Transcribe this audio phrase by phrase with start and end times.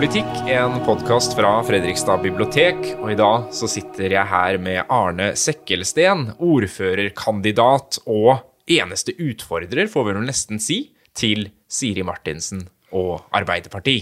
[0.00, 2.78] politikk, en podkast fra Fredrikstad bibliotek.
[3.02, 10.08] Og i dag så sitter jeg her med Arne Sekkelsten, ordførerkandidat og eneste utfordrer, får
[10.08, 10.78] vi vel nesten si,
[11.12, 12.64] til Siri Martinsen
[12.96, 13.98] og Arbeiderparti.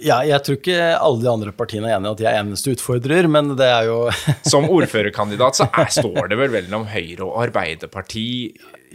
[0.00, 2.72] Ja, jeg tror ikke alle de andre partiene er enig i at jeg er eneste
[2.78, 4.02] utfordrer, men det er jo
[4.54, 8.30] Som ordførerkandidat så er, står det vel mellom Høyre og Arbeiderparti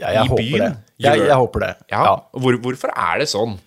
[0.02, 0.80] ja, i byen?
[0.98, 1.76] Jeg, jeg håper det.
[1.94, 3.62] Ja, Hvor, Hvorfor er det sånn?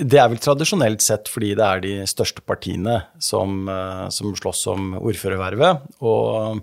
[0.00, 4.66] Det er vel tradisjonelt sett fordi det er de største partiene som, eh, som slåss
[4.72, 5.86] om ordførervervet.
[6.02, 6.60] Og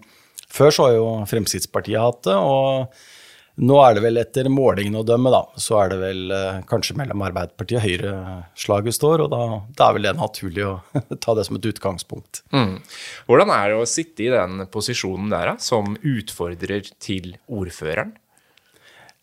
[0.52, 2.92] før så har jo Fremskrittspartiet hatt det, og
[3.62, 6.96] nå er det vel etter målingene å dømme, da, så er det vel eh, kanskje
[6.98, 8.14] mellom Arbeiderpartiet og Høyre
[8.58, 9.42] slaget står, og da,
[9.78, 10.74] da er vel det naturlig å
[11.24, 12.44] ta det som et utgangspunkt.
[12.56, 12.78] Mm.
[13.28, 18.16] Hvordan er det å sitte i den posisjonen der, da, som utfordrer til ordføreren?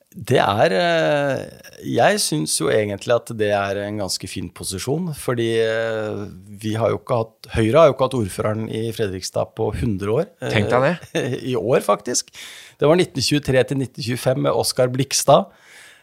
[0.08, 1.40] Det er eh,
[1.84, 5.12] Jeg syns jo egentlig at det er en ganske fin posisjon.
[5.16, 6.24] Fordi eh,
[6.62, 10.14] vi har jo ikke hatt Høyre har jo ikke hatt ordføreren i Fredrikstad på 100
[10.14, 10.26] år.
[10.48, 11.24] Tenk deg det.
[11.52, 12.32] I år, faktisk.
[12.80, 15.52] Det var 1923 til 1925 med Oskar Blikstad.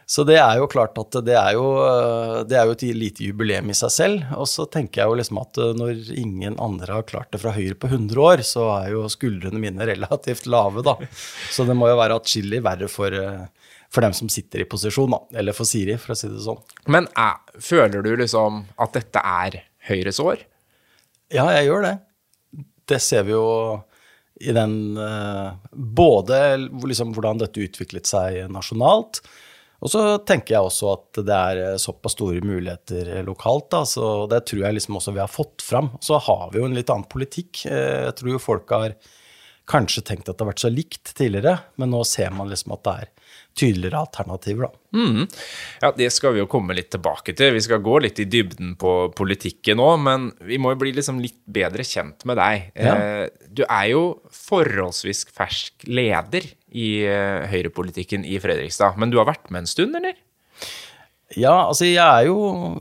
[0.06, 3.26] Så det er jo klart at det er jo, eh, det er jo et lite
[3.26, 4.30] jubileum i seg selv.
[4.38, 7.74] Og så tenker jeg jo liksom at når ingen andre har klart det fra Høyre
[7.74, 10.94] på 100 år, så er jo skuldrene mine relativt lave, da.
[11.50, 13.10] Så det må jo være atskillig verre for
[13.96, 15.22] for dem som sitter i posisjon, da.
[15.40, 16.60] Eller for Siri, for å si det sånn.
[16.92, 20.42] Men er, føler du liksom at dette er Høyres år?
[21.32, 21.96] Ja, jeg gjør det.
[22.86, 23.46] Det ser vi jo
[24.36, 29.22] i den uh, Både liksom hvordan dette utviklet seg nasjonalt,
[29.80, 33.68] og så tenker jeg også at det er såpass store muligheter lokalt.
[33.72, 35.90] Da, så det tror jeg liksom også vi har fått fram.
[36.00, 37.66] Så har vi jo en litt annen politikk.
[37.68, 38.96] Jeg tror jo folk har
[39.68, 42.86] kanskje tenkt at det har vært så likt tidligere, men nå ser man liksom at
[42.86, 43.12] det er
[43.56, 44.82] tydeligere alternativer, da.
[44.96, 45.24] Mm.
[45.82, 47.54] Ja, det skal vi jo komme litt tilbake til.
[47.56, 51.20] Vi skal gå litt i dybden på politikken nå, men vi må jo bli liksom
[51.24, 52.70] litt bedre kjent med deg.
[52.76, 52.96] Ja.
[52.96, 54.02] Eh, du er jo
[54.36, 59.96] forholdsvis fersk leder i eh, høyrepolitikken i Fredrikstad, men du har vært med en stund,
[59.96, 60.18] eller?
[61.34, 62.36] Ja, altså jeg er jo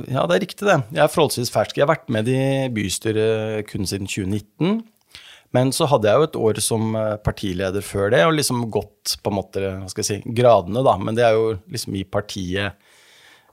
[0.06, 0.78] Ja, det er riktig, det.
[0.94, 1.78] Jeg er forholdsvis fersk.
[1.80, 4.84] Jeg har vært med i bystyret kun siden 2019.
[5.56, 9.18] Men så hadde jeg jo et år som eh, partileder før det, og liksom gått
[9.24, 10.96] på en måte, hva skal jeg si, gradene, da.
[11.02, 12.76] Men det er jo liksom i partiet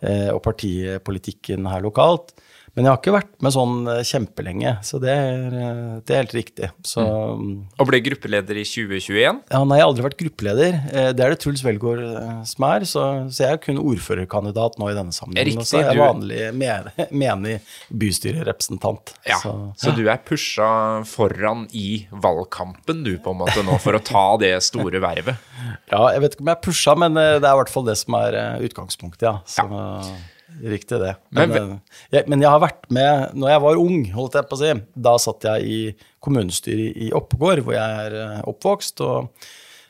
[0.03, 2.35] eh, og partipolitikken her lokalt.
[2.73, 6.23] Men jeg har ikke vært med sånn eh, kjempelenge, så det er, eh, det er
[6.23, 6.71] helt riktig.
[6.89, 7.51] Så, mm.
[7.77, 9.43] Og ble gruppeleder i 2021?
[9.53, 10.79] Ja, Nei, jeg har aldri vært gruppeleder.
[10.89, 12.01] Eh, det er det Truls Velgård
[12.49, 15.61] som er, så, så, jeg er kun ordførerkandidat nå i denne sammenhengen.
[15.61, 16.89] Riktig, så jeg er vanlig men,
[17.27, 17.59] menig
[17.93, 19.15] bystyrerepresentant.
[19.29, 20.73] Ja, så, så, du er pusha
[21.13, 25.37] foran i valgkampen du på en måte nå, for å ta det store vervet?
[25.93, 27.95] Ja, jeg vet ikke om jeg er pusha, men det er i hvert fall det
[28.01, 29.35] som er utgangspunktet, ja.
[29.47, 30.15] Så, ja.
[30.61, 31.15] Riktig det.
[31.31, 34.49] Men, men, eh, jeg, men, jeg, har vært med når jeg var ung, holdt jeg
[34.51, 34.73] på å si.
[35.09, 35.79] Da satt jeg i
[36.23, 39.03] kommunestyret i Oppegård, hvor jeg er eh, oppvokst.
[39.07, 39.47] Og,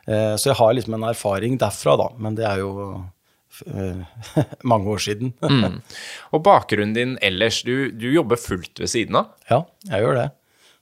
[0.07, 2.09] eh, så jeg har liksom en erfaring derfra, da.
[2.23, 2.73] Men det er jo
[3.67, 4.23] eh,
[4.75, 5.35] mange år siden.
[5.43, 5.81] mm.
[6.33, 9.35] Og bakgrunnen din ellers, du, du, jobber fullt ved siden av?
[9.51, 10.31] Ja, jeg gjør det.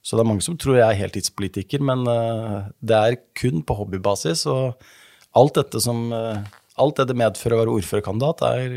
[0.00, 3.76] Så det er mange som tror jeg er heltidspolitiker, men eh, det er kun på
[3.82, 4.47] hobbybasis.
[4.48, 4.80] Og
[5.36, 6.41] alt dette som uh,
[6.80, 8.76] Alt det det medfører å være ordførerkandidat, er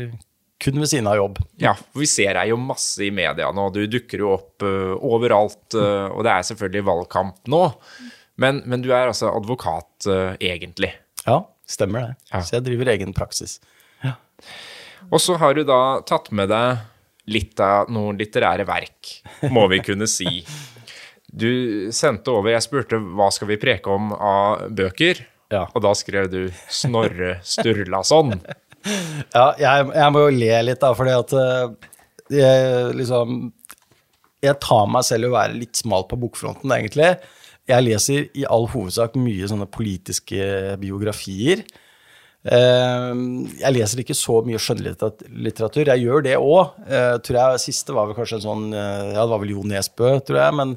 [0.64, 1.38] kun ved siden av jobb.
[1.60, 3.68] Ja, for vi ser deg jo masse i media nå.
[3.74, 7.64] Du dukker jo opp uh, overalt, uh, og det er selvfølgelig valgkamp nå.
[8.40, 10.94] Men, men du er altså advokat uh, egentlig?
[11.26, 12.16] Ja, stemmer det.
[12.32, 12.40] Ja.
[12.40, 13.58] Så jeg driver egen praksis.
[14.04, 14.16] Ja.
[15.10, 16.82] Og så har du da tatt med deg
[17.30, 19.18] litt av noen litterære verk,
[19.52, 20.42] må vi kunne si.
[21.34, 25.64] Du sendte over Jeg spurte hva skal vi preke om av bøker, ja.
[25.66, 26.42] og da skrev du
[26.72, 28.36] Snorre Sturlason.
[28.84, 31.92] Ja, jeg, jeg, må jo le litt, da, fordi at eh,
[32.34, 33.38] jeg liksom
[34.44, 37.14] Jeg tar meg selv i å være litt smal på bokfronten, egentlig.
[37.70, 41.64] Jeg leser i all hovedsak mye sånne politiske biografier.
[42.44, 43.14] Eh,
[43.62, 45.88] jeg leser ikke så mye skjønnlitteratur.
[45.94, 46.76] Jeg gjør det òg.
[46.84, 50.58] Eh, Siste var vel kanskje en sånn Ja, det var vel Jo Nesbø, tror jeg.
[50.60, 50.76] men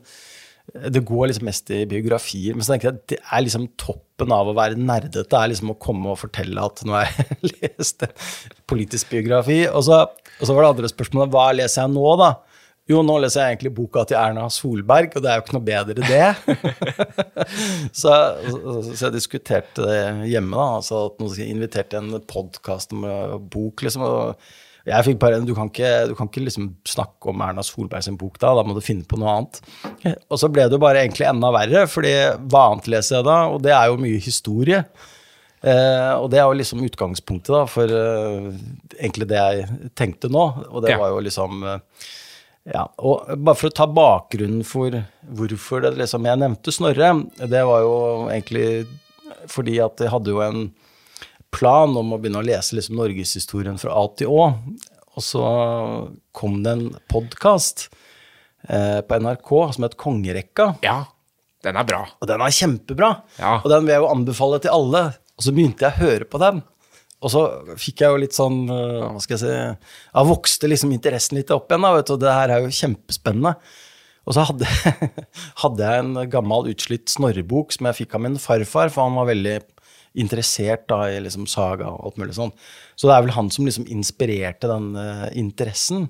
[0.74, 2.56] det går liksom mest i biografier.
[2.56, 5.24] Men så tenker jeg at det er liksom toppen av å være nerdete.
[5.24, 8.12] Det er liksom å komme og fortelle at nå har jeg lest en
[8.70, 9.62] politisk biografi.
[9.72, 12.34] Og så, og så, var det andre spørsmålet hva leser jeg nå, da?
[12.88, 15.68] Jo, nå leser jeg egentlig boka til Erna Solberg, og det er jo ikke noe
[15.68, 16.28] bedre det.
[18.02, 18.14] så,
[18.48, 20.78] så, jeg diskuterte det hjemme, da.
[20.80, 23.04] Altså at noen inviterte en podkast om
[23.52, 24.08] bok, liksom.
[24.08, 24.56] og
[24.88, 28.16] jeg fikk bare, Du kan ikke, du kan ikke liksom snakke om Erna Solberg sin
[28.20, 29.60] bok da, da må du finne på noe annet.
[30.32, 32.14] Og så ble det jo bare egentlig enda verre, fordi
[32.48, 33.38] hva annet leser jeg da?
[33.52, 34.84] Og det er jo mye historie.
[35.68, 38.48] Eh, og det er jo liksom utgangspunktet da, for eh,
[39.02, 40.46] egentlig det jeg tenkte nå.
[40.70, 41.00] Og det Ja.
[41.02, 41.80] var jo liksom eh,
[42.74, 44.92] ja, og Bare for å ta bakgrunnen for
[45.36, 47.14] hvorfor det liksom jeg nevnte Snorre,
[47.48, 47.94] det var jo
[48.30, 48.68] egentlig
[49.48, 50.66] fordi at jeg hadde jo en
[51.58, 54.48] plan om å begynne å lese liksom norgeshistorien fra A til Å.
[55.18, 55.44] Og så
[56.38, 57.88] kom det en podkast
[58.70, 60.76] eh, på NRK som het Kongerekka.
[60.86, 61.00] Ja,
[61.66, 62.04] den er bra.
[62.22, 63.12] Og den er kjempebra.
[63.40, 63.58] Ja.
[63.64, 65.08] Og den vil jeg jo anbefale til alle.
[65.38, 66.62] Og så begynte jeg å høre på den.
[67.18, 67.42] Og så
[67.82, 71.50] fikk jeg jo litt sånn øh, Hva skal jeg si jeg vokste liksom interessen litt
[71.54, 71.88] opp igjen.
[71.88, 73.56] da, vet du, og Det her er jo kjempespennende.
[74.28, 74.70] Og så hadde,
[75.64, 79.32] hadde jeg en gammel utslitt Snorre-bok som jeg fikk av min farfar, for han var
[79.32, 79.56] veldig
[80.18, 82.54] interessert da i liksom saga og alt mulig sånn.
[82.98, 86.08] Så det er vel han som liksom inspirerte den uh, interessen.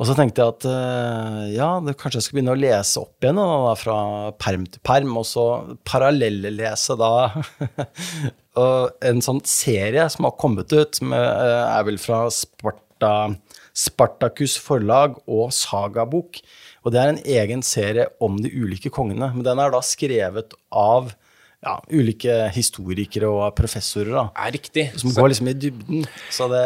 [0.00, 3.22] Og så tenkte jeg at uh, ja, det, kanskje jeg skal begynne å lese opp
[3.22, 3.96] igjen da, fra
[4.40, 5.46] perm til perm, og så
[5.86, 7.12] parallellelese da
[8.62, 13.14] og en sånn serie som har kommet ut, som uh, er vel fra Sparta,
[13.76, 16.40] Spartacus forlag og Sagabok.
[16.82, 20.56] Og det er en egen serie om de ulike kongene, men den er da skrevet
[20.74, 21.12] av
[21.62, 24.10] ja, ulike historikere og professorer.
[24.16, 24.88] da Er riktig.
[24.98, 26.06] som går liksom i dybden.
[26.30, 26.62] Så det,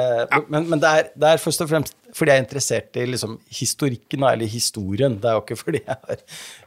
[0.49, 3.35] Men, men det, er, det er først og fremst fordi jeg er interessert i liksom
[3.53, 5.19] historikken, eller historien.
[5.21, 6.23] Det er jo ikke fordi jeg har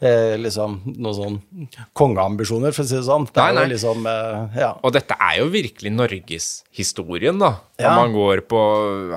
[0.05, 1.37] eh, liksom noen sånn
[1.97, 3.25] kongeambisjoner, for å si det sånn.
[3.31, 3.63] Det Nei, er nei.
[3.71, 4.69] liksom eh, Ja.
[4.85, 7.49] Og dette er jo virkelig norgeshistorien, da.
[7.79, 7.95] Når Ja.
[7.95, 8.61] man går på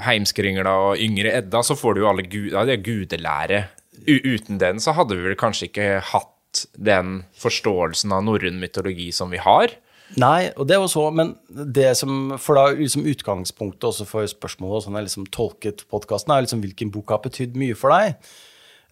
[0.06, 3.64] Heimskringla og Yngre Edda, så får du jo alle gud, ja, er gudelære.
[4.08, 6.28] Uten den så hadde vi vel kanskje ikke hatt
[6.76, 9.68] den forståelsen av norrøn mytologi som vi har.
[10.20, 14.26] Nei, og det er jo så, men det som For da liksom utgangspunktet også for
[14.28, 17.88] spørsmålet, og sånn jeg liksom tolket podkasten, er liksom hvilken bok har betydd mye for
[17.94, 18.06] deg.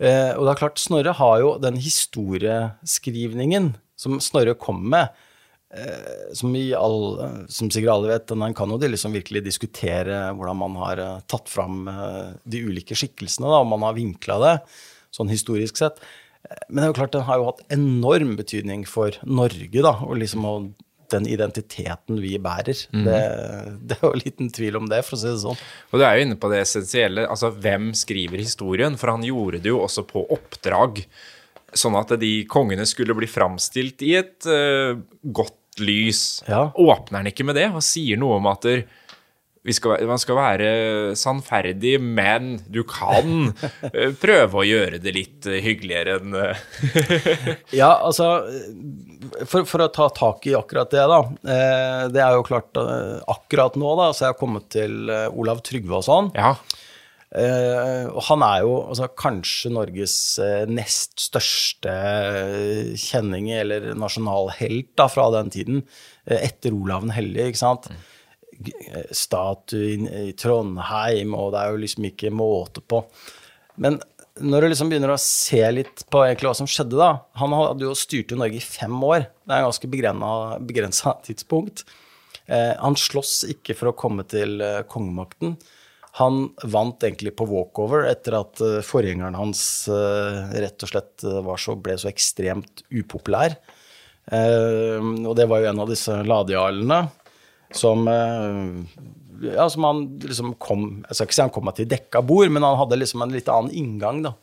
[0.01, 5.13] Eh, og det er klart, Snorre har jo den historieskrivningen som Snorre kom med,
[5.77, 6.99] eh, som, all,
[7.53, 11.21] som sikkert alle vet, den kan jo de liksom virkelig diskutere hvordan man har eh,
[11.29, 14.56] tatt fram eh, de ulike skikkelsene, da, om man har vinkla det
[15.15, 16.01] sånn historisk sett.
[16.69, 20.19] Men det er jo klart, den har jo hatt enorm betydning for Norge, da, og
[20.23, 20.71] liksom og
[21.11, 22.85] den identiteten vi bærer.
[23.07, 23.19] Det,
[23.91, 25.63] det er jo liten tvil om det, for å si det sånn.
[25.91, 28.99] Og du er jo inne på det essensielle, altså hvem skriver historien?
[29.01, 31.03] For han gjorde det jo også på oppdrag,
[31.77, 36.41] sånn at de kongene skulle bli framstilt i et uh, godt lys.
[36.51, 36.69] Ja.
[36.75, 38.87] Åpner han ikke med det og sier noe om at der,
[39.77, 40.69] skal, man skal være
[41.21, 43.51] sannferdig, men du kan
[43.93, 46.62] eh, prøve å gjøre det litt eh, hyggeligere enn eh,
[47.81, 48.31] Ja, altså
[49.45, 51.21] for, for å ta tak i akkurat det, da.
[52.11, 56.33] Det er jo klart akkurat nå, da, så jeg har kommet til Olav Tryggvason.
[56.39, 56.55] Ja.
[57.31, 60.15] Eh, og han er jo altså, kanskje Norges
[60.73, 61.93] nest største
[62.99, 65.85] kjenning, eller nasjonalhelt, da, fra den tiden.
[66.25, 67.91] Etter Olav den hellige, ikke sant.
[67.93, 68.09] Eh,
[69.17, 73.03] Statuen i Trondheim, og det er jo liksom ikke måte på.
[73.81, 73.99] Men
[74.41, 77.11] når du liksom begynner å se litt på hva som skjedde da
[77.41, 79.27] Han hadde jo styrt i Norge i fem år.
[79.45, 81.85] Det er en ganske begrensa tidspunkt.
[82.47, 85.58] Eh, han sloss ikke for å komme til eh, kongemakten.
[86.19, 91.53] Han vant egentlig på walkover etter at eh, forgjengeren hans eh, rett og slett eh,
[91.63, 93.55] så, ble så ekstremt upopulær.
[94.31, 97.05] Eh, og det var jo en av disse ladejarlene
[97.77, 99.00] som eh,
[99.55, 102.50] ja, som han liksom kom Jeg skal ikke si han kom meg til dekka bord,
[102.53, 104.34] men han hadde liksom en litt annen inngang, da.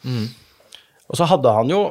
[1.07, 1.81] Og så hadde han jo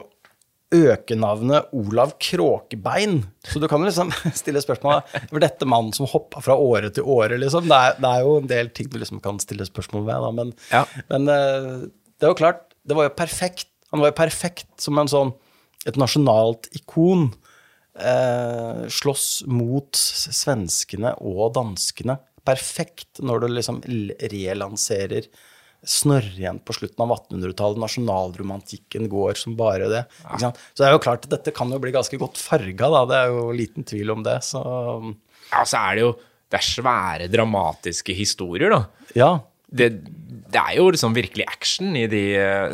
[0.75, 3.21] økenavnet Olav Kråkebein.
[3.47, 7.38] Så du kan liksom stille spørsmål Var dette mannen som hoppa fra åre til åre,
[7.38, 7.69] liksom?
[7.71, 10.33] Det er, det er jo en del ting du liksom kan stille spørsmål ved, da,
[10.40, 10.83] men, Ja.
[11.12, 11.71] men eh,
[12.16, 13.69] det er jo klart, det var jo perfekt.
[13.93, 15.35] Han var jo perfekt som en sånn
[15.87, 17.28] et nasjonalt ikon.
[17.97, 22.19] Eh, slåss mot svenskene og danskene.
[22.47, 23.83] Perfekt når du liksom
[24.33, 25.31] relanserer
[25.87, 27.79] Snorre igjen på slutten av 1800-tallet.
[27.79, 30.00] Nasjonalromantikken går som bare det.
[30.41, 30.49] Så
[30.81, 33.03] det er jo klart at dette kan jo bli ganske godt farga, da.
[33.07, 34.38] Det er jo liten tvil om det.
[34.43, 36.09] Så ja, så er det jo
[36.50, 39.09] Det er svære, dramatiske historier, da.
[39.19, 39.31] ja.
[39.67, 39.89] Det,
[40.47, 42.21] det er jo liksom virkelig action i de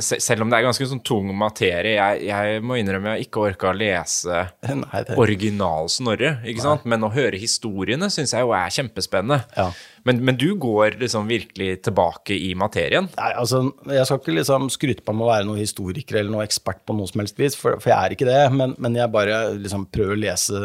[0.05, 1.95] Selv om det er ganske sånn tung materie.
[1.97, 4.43] Jeg, jeg må innrømme jeg ikke orka å lese
[4.83, 6.85] Nei, det, original Snorre, ikke sant?
[6.89, 9.41] Men å høre historiene syns jeg jo er kjempespennende.
[9.57, 9.71] Ja.
[10.09, 13.09] Men, men du går liksom virkelig tilbake i materien.
[13.17, 16.47] Nei, altså, Jeg skal ikke liksom skryte på meg å være noen historiker eller noen
[16.47, 18.43] ekspert på noe som helst vis, for, for jeg er ikke det.
[18.53, 20.63] Men, men jeg bare liksom prøver å lese,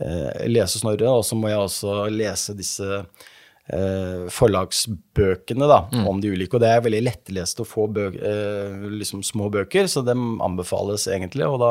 [0.00, 3.30] eh, lese Snorre, og så må jeg også lese disse eh,
[3.64, 6.58] forlagsbøkene da, om de ulike.
[6.58, 11.06] Og det er veldig lettlest å få bøk, eh, liksom små bøker, så dem anbefales
[11.08, 11.46] egentlig.
[11.48, 11.70] Og da,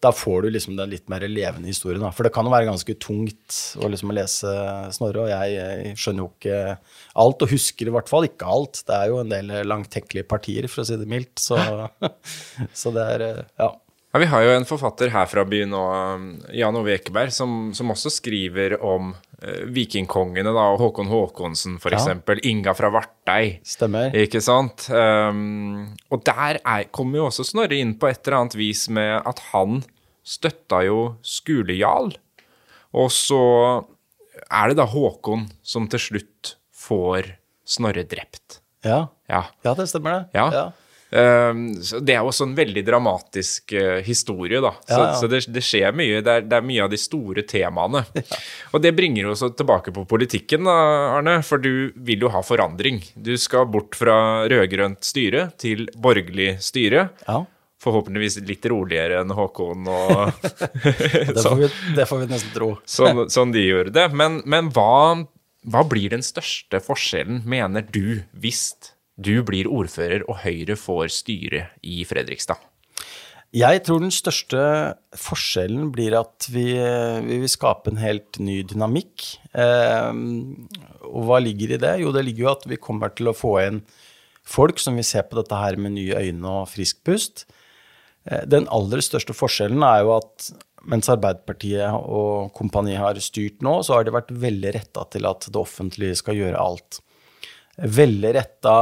[0.00, 2.00] da får du liksom den litt mer levende historien.
[2.00, 2.14] Da.
[2.16, 4.54] For det kan jo være ganske tungt å liksom lese
[4.96, 6.62] Snorre, og jeg, jeg, skjønner jo ikke
[7.24, 8.80] alt, og husker i hvert fall ikke alt.
[8.88, 11.44] Det er jo en del langtekkelige partier, for å si det mildt.
[11.44, 11.60] Så,
[12.84, 13.26] så det er
[13.58, 13.74] Ja.
[14.18, 15.80] Ja, Vi har jo en forfatter her fra byen nå,
[16.50, 22.08] Jan Ove Ekeberg, som, som også skriver om eh, vikingkongene da, Håkon Håkonsen f.eks.
[22.10, 22.36] Ja.
[22.50, 23.60] Inga fra Vartei.
[23.62, 24.10] Stemmer.
[24.18, 24.88] Ikke sant?
[24.90, 29.20] Um, og der er, kommer jo også Snorre inn på et eller annet vis med
[29.22, 29.84] at han
[30.26, 32.10] støtta jo Skulejarl.
[32.98, 33.44] Og så
[34.50, 37.36] er det da Håkon som til slutt får
[37.68, 38.64] Snorre drept.
[38.82, 39.44] Ja, ja.
[39.62, 40.42] ja det stemmer det.
[40.42, 40.50] Ja.
[40.50, 40.66] ja.
[41.10, 44.74] Ehm, så det er jo også en veldig dramatisk uh, historie, da.
[44.82, 45.14] Så, ja, ja.
[45.16, 46.22] så det, det, skjer mye.
[46.24, 48.04] Det er, det er, mye av de store temaene.
[48.18, 48.40] Ja.
[48.76, 50.78] Og det bringer oss tilbake på politikken, da,
[51.18, 51.38] Arne.
[51.46, 53.00] For du vil jo ha forandring.
[53.16, 54.18] Du skal bort fra
[54.50, 57.08] rød-grønt styre til borgerlig styre.
[57.78, 62.72] Forhåpentligvis litt roligere enn Håkon og det, får vi, det, får vi, nesten tro.
[62.98, 64.08] sånn, sånn de gjør det.
[64.18, 65.24] Men, men hva,
[65.72, 68.66] hva blir den største forskjellen, mener du, hvis
[69.18, 72.60] du blir ordfører og Høyre får styre i Fredrikstad?
[73.56, 74.60] Jeg tror den største
[75.16, 76.66] forskjellen blir at vi,
[77.24, 79.24] vi vil skape en helt ny dynamikk.
[79.56, 80.10] Eh,
[81.08, 81.94] og hva ligger i det?
[82.02, 83.80] Jo, det ligger jo at vi kommer til å få inn
[84.48, 87.46] folk som vil se på dette her med nye øyne og frisk pust.
[88.28, 90.50] Eh, den aller største forskjellen er jo at
[90.88, 95.48] mens Arbeiderpartiet og kompani har styrt nå, så har de vært veldig retta til at
[95.48, 97.00] det offentlige skal gjøre alt.
[97.80, 98.76] Veldig retta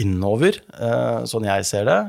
[0.00, 2.00] innover, eh, sånn jeg ser det.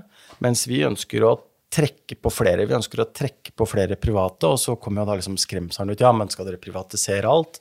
[0.43, 1.33] Mens vi ønsker å
[1.73, 2.67] trekke på flere.
[2.69, 6.03] Vi ønsker å trekke på flere private, og så kommer jo da liksom skremselen ut.
[6.03, 7.59] Ja, men skal dere privatisere alt?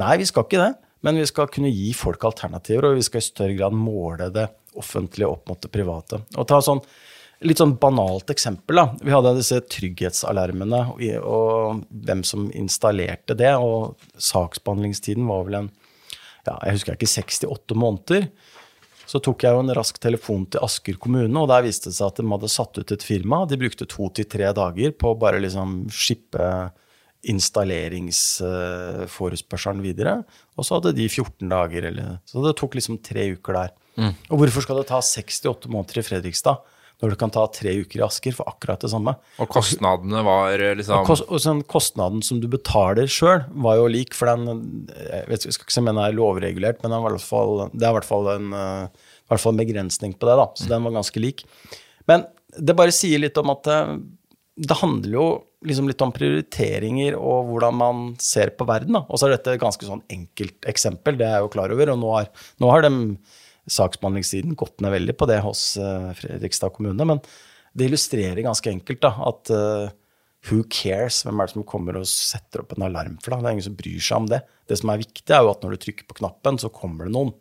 [0.00, 0.72] Nei, vi skal ikke det.
[1.02, 4.46] Men vi skal kunne gi folk alternativer, og vi skal i større grad måle det
[4.78, 6.22] offentlige opp mot det private.
[6.38, 6.80] Og ta sånn
[7.42, 8.78] litt sånn banalt eksempel.
[8.78, 8.84] da.
[9.02, 10.82] Vi hadde disse trygghetsalarmene
[11.26, 13.52] og, hvem som installerte det.
[13.58, 15.72] Og saksbehandlingstiden var vel en
[16.42, 18.24] ja, jeg husker ikke 68 måneder.
[19.12, 22.06] Så tok jeg jo en rask telefon til Asker kommune, og der viste det seg
[22.08, 23.42] at de hadde satt ut et firma.
[23.44, 26.72] De brukte to til tre dager på å bare liksom skippe
[27.28, 30.24] installeringsforespørselen videre.
[30.56, 33.70] Og så hadde de 14 dager, eller Så det tok liksom tre uker der.
[34.00, 34.16] Mm.
[34.32, 36.56] Og hvorfor skal det ta 68 måneder i Fredrikstad?
[37.02, 39.16] Når du kan ta tre uker i Asker for akkurat det samme.
[39.42, 43.88] Og kostnadene var eh, liksom Og, og sånn Kostnaden som du betaler sjøl, var jo
[43.90, 44.46] lik, for den
[44.86, 47.26] jeg, vet, jeg skal ikke si om den er lovregulert, men det er i hvert
[47.26, 50.48] fall, det er i hvert fall en uh, hvert fall en begrensning på det, da.
[50.56, 51.44] Så den var ganske lik.
[52.10, 52.26] Men
[52.58, 53.78] det bare sier litt om at det,
[54.68, 55.26] det handler jo
[55.66, 58.98] liksom litt om prioriteringer og hvordan man ser på verden.
[58.98, 59.04] da.
[59.08, 61.94] Og så er dette et ganske sånn enkelt eksempel, det er jeg jo klar over.
[61.94, 62.28] Og nå har,
[62.62, 62.92] nå har de
[63.70, 67.06] saksbehandlingstiden gått ned veldig på det hos uh, Fredrikstad kommune.
[67.08, 67.20] Men
[67.72, 69.92] det illustrerer ganske enkelt da, at uh,
[70.48, 71.22] who cares?
[71.26, 73.44] Hvem er det som kommer og setter opp en alarm for deg?
[73.44, 74.42] Det er ingen som bryr seg om det.
[74.68, 77.14] Det som er viktig, er jo at når du trykker på knappen, så kommer det
[77.14, 77.32] noen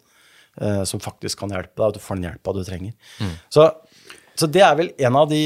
[0.62, 3.14] uh, som faktisk kan hjelpe deg, og du får den hjelpa du trenger.
[3.20, 3.36] Mm.
[3.58, 3.68] Så,
[4.36, 5.44] så, det er vel en av de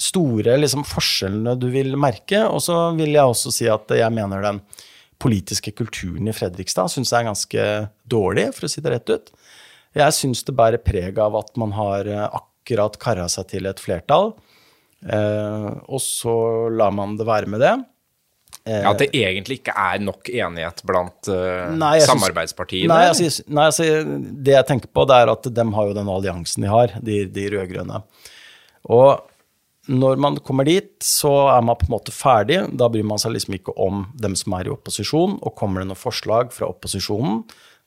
[0.00, 2.46] store liksom, forskjellene du vil merke.
[2.46, 4.62] Og så vil jeg også si at jeg mener den
[5.22, 7.66] politiske kulturen i Fredrikstad syns jeg er ganske
[8.10, 9.30] dårlig, for å si det rett ut.
[9.94, 13.82] Jeg syns det bærer preg av at man har eh, akkurat kara seg til et
[13.82, 14.32] flertall,
[15.04, 16.34] Eh, og så
[16.72, 17.74] lar man det være med det.
[18.64, 22.88] Ja, At det egentlig ikke er nok enighet blant eh, nei, samarbeidspartiene?
[22.88, 23.84] Nei, altså, nei altså,
[24.46, 27.18] det jeg tenker på, det er at de har jo den alliansen de har, de,
[27.28, 28.00] de rød-grønne.
[28.94, 32.62] Og når man kommer dit, så er man på en måte ferdig.
[32.72, 35.36] Da bryr man seg liksom ikke om dem som er i opposisjon.
[35.44, 37.42] Og kommer det noen forslag fra opposisjonen,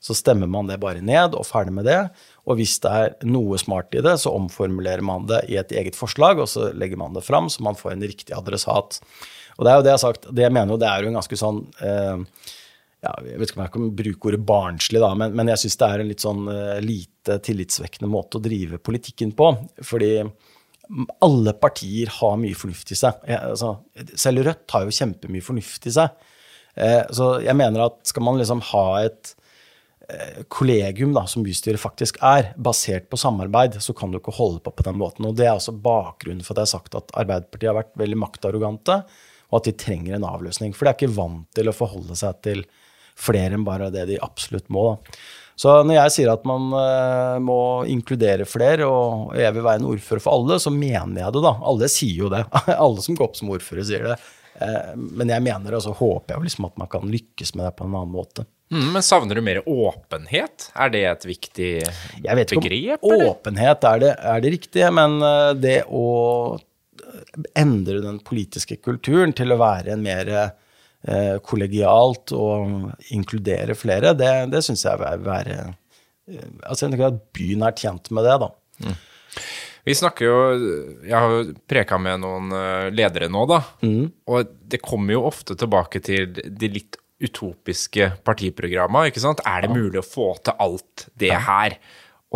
[0.07, 1.99] så stemmer man det bare ned og ferdig med det.
[2.47, 5.97] Og hvis det er noe smart i det, så omformulerer man det i et eget
[5.99, 9.01] forslag, og så legger man det fram så man får en riktig adressat.
[9.57, 11.11] Og det er jo det jeg har sagt, det jeg mener jo det er jo
[11.11, 12.21] en ganske sånn eh,
[13.03, 15.79] ja, Jeg vet ikke om jeg kan bruke ordet barnslig, da, men, men jeg syns
[15.81, 19.51] det er en litt sånn eh, lite tillitsvekkende måte å drive politikken på.
[19.85, 20.13] Fordi
[21.25, 23.19] alle partier har mye fornuft i seg.
[23.27, 23.75] Jeg, altså,
[24.15, 26.31] selv Rødt har jo kjempemye fornuft i seg.
[26.77, 29.33] Eh, så jeg mener at skal man liksom ha et
[30.47, 34.71] kollegium da, som bystyret faktisk er, basert på samarbeid, så kan du ikke holde på
[34.71, 35.27] på den måten.
[35.27, 38.21] Og Det er også bakgrunnen for at jeg har sagt at Arbeiderpartiet har vært veldig
[38.21, 39.01] maktarrogante
[39.47, 40.75] og at de trenger en avløsning.
[40.75, 42.63] For de er ikke vant til å forholde seg til
[43.17, 44.89] flere enn bare det de absolutt må.
[44.91, 45.19] Da.
[45.57, 47.59] Så når jeg sier at man uh, må
[47.89, 51.53] inkludere flere, og jeg vil være en ordfører for alle, så mener jeg det, da.
[51.71, 52.43] Alle sier jo det.
[52.75, 54.19] alle som går opp som ordfører, sier det.
[54.59, 57.69] Uh, men jeg mener, det, og så håper jeg liksom at man kan lykkes med
[57.69, 58.45] det på en annen måte.
[58.73, 60.69] Mm, men savner du mer åpenhet?
[60.75, 62.25] Er det et viktig begrep?
[62.25, 66.07] Jeg vet ikke om åpenhet er det, er det riktige, men eh, det å
[67.55, 74.33] endre den politiske kulturen til å være en mer eh, kollegialt og inkludere flere, det,
[74.51, 75.75] det syns jeg vil være eh,
[76.67, 78.49] Altså, jeg at byen er tjent med det, da.
[78.83, 78.95] Mm.
[79.87, 80.39] Vi snakker jo
[81.07, 83.61] Jeg har jo preka med noen eh, ledere nå, da.
[83.79, 84.09] Mm.
[84.27, 89.41] Og det kommer jo ofte tilbake til de litt utopiske partiprogramma, ikke sant?
[89.47, 91.77] Er det mulig å få til alt det her?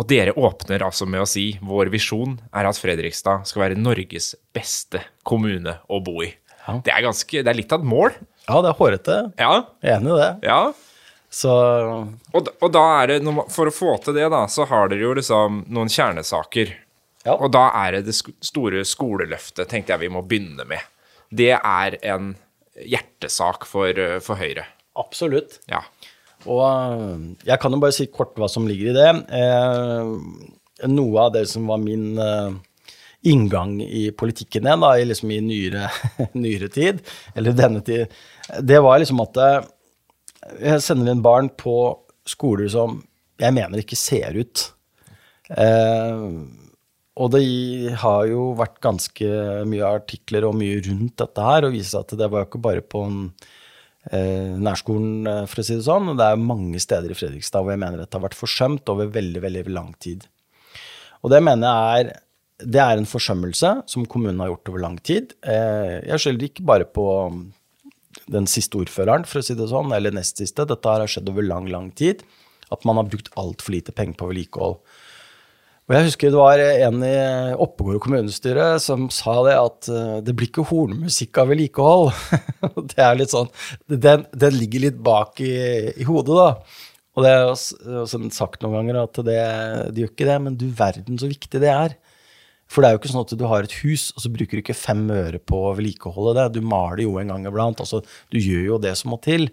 [0.00, 4.32] Og dere åpner altså med å si vår visjon er at Fredrikstad skal være Norges
[4.56, 6.30] beste kommune å bo i.
[6.86, 8.14] Det, er ganske, det er litt av et mål.
[8.46, 9.18] Ja, det er hårete.
[9.38, 9.52] Ja.
[9.82, 10.30] Jeg er enig i det.
[10.48, 10.62] Ja.
[11.32, 15.06] Så og, og, da er det, For å få til det, da, så har dere
[15.06, 16.74] jo liksom noen kjernesaker.
[17.26, 17.36] Ja.
[17.36, 20.82] Og da er det det store skoleløftet, tenkte jeg vi må begynne med.
[21.32, 22.34] Det er en
[22.88, 24.66] hjertesak for, for Høyre.
[24.98, 25.60] Absolutt.
[25.70, 25.82] Ja.
[26.50, 29.10] Og eh, jeg kan jo bare si kort hva som ligger i det.
[29.38, 32.58] Eh, noe av det som var min eh,
[33.32, 35.88] inngang i politikken igjen, da, i, liksom i nyere,
[36.34, 37.02] nyere, tid,
[37.36, 38.12] eller denne tid,
[38.60, 39.60] det var liksom at eh,
[40.72, 41.76] jeg sender inn barn på
[42.28, 43.00] skoler som
[43.42, 44.66] jeg mener ikke ser ut.
[45.50, 46.26] Eh,
[47.20, 47.42] og det
[48.00, 49.28] har jo vært ganske
[49.68, 52.84] mye artikler og mye rundt dette her, og viser at det var jo ikke bare
[52.84, 53.18] på en
[54.08, 56.14] eh, nærskolen, eh, for å si det sånn.
[56.16, 59.44] Det er mange steder i Fredrikstad hvor jeg mener dette har vært forsømt over veldig,
[59.44, 60.24] veldig lang tid.
[61.22, 62.14] Og det mener jeg er
[62.62, 65.34] det er en forsømmelse som kommunen har gjort over lang tid.
[65.42, 67.06] Eh, jeg skylder ikke bare på
[68.30, 70.66] den siste ordføreren, for å si det sånn, eller nest siste.
[70.68, 72.22] Dette har skjedd over lang, lang tid.
[72.72, 74.78] At man har brukt altfor lite penger på vedlikehold.
[75.90, 77.16] Og jeg husker det var en i
[77.60, 82.12] Oppegård kommunestyre som sa det at eh, det blir ikke hornmusikk av vedlikehold.
[82.92, 83.50] det er litt sånn
[83.90, 85.56] den, den, ligger litt bak i,
[85.90, 86.86] i, hodet, da.
[87.12, 89.40] Og det er også sagt noen ganger at det,
[89.92, 91.98] det gjør ikke det, men du verden så viktig det er.
[92.72, 94.62] For det er jo ikke sånn at du har et hus, og så bruker du
[94.62, 96.46] ikke fem øre på å vedlikeholde det.
[96.54, 97.82] Du maler jo en gang iblant.
[97.84, 98.00] Altså,
[98.32, 99.50] du gjør jo det som må til.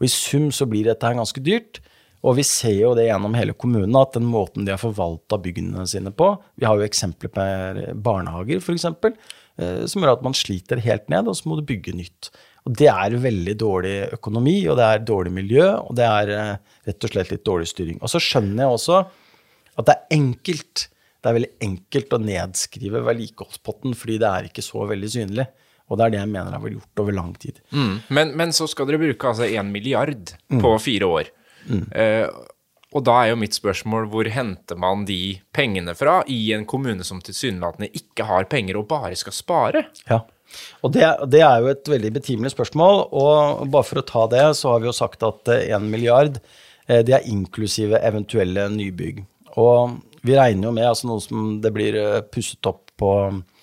[0.00, 1.78] Og i sum så blir dette her ganske dyrt.
[2.24, 5.84] Og vi ser jo det gjennom hele kommunen, at den måten de har forvalta byggene
[5.90, 7.44] sine på Vi har jo eksempler på
[8.02, 8.86] barnehager, f.eks.,
[9.60, 12.30] eh, som gjør at man sliter helt ned, og så må du bygge nytt.
[12.66, 16.74] Og det er veldig dårlig økonomi, og det er dårlig miljø, og det er eh,
[16.88, 18.00] rett og slett litt dårlig styring.
[18.02, 19.04] Og så skjønner jeg også
[19.76, 20.88] at det er enkelt.
[21.20, 25.46] Det er veldig enkelt å nedskrive vedlikeholdspotten, fordi det er ikke så veldig synlig.
[25.86, 27.58] Og det er det jeg mener har vært gjort over lang tid.
[27.70, 27.92] Mm.
[28.18, 30.80] Men, men, så skal dere bruke altså 1 milliard på mm.
[30.82, 31.30] fire år.
[31.66, 32.28] Uh,
[32.96, 37.04] og da er jo mitt spørsmål hvor henter man de pengene fra i en kommune
[37.04, 39.82] som tilsynelatende ikke har penger og bare skal spare?
[40.08, 40.22] Ja,
[40.86, 43.08] og det, det, er jo et veldig betimelig spørsmål.
[43.10, 46.38] Og bare for å ta det, så har vi jo sagt at 1 eh, milliard
[46.86, 49.24] eh, det er inklusive eventuelle nybygg.
[49.60, 51.98] Og vi regner jo med altså noe som det blir
[52.30, 53.55] pusset opp på Eh,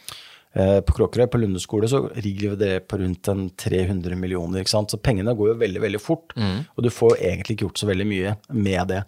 [0.53, 4.61] på Kråkerøy, på Lunde skole, så ligger det på rundt en 300 millioner.
[4.61, 4.93] ikke sant?
[4.93, 6.59] Så pengene går jo veldig veldig fort, mm.
[6.75, 8.99] og du får jo egentlig ikke gjort så veldig mye med det.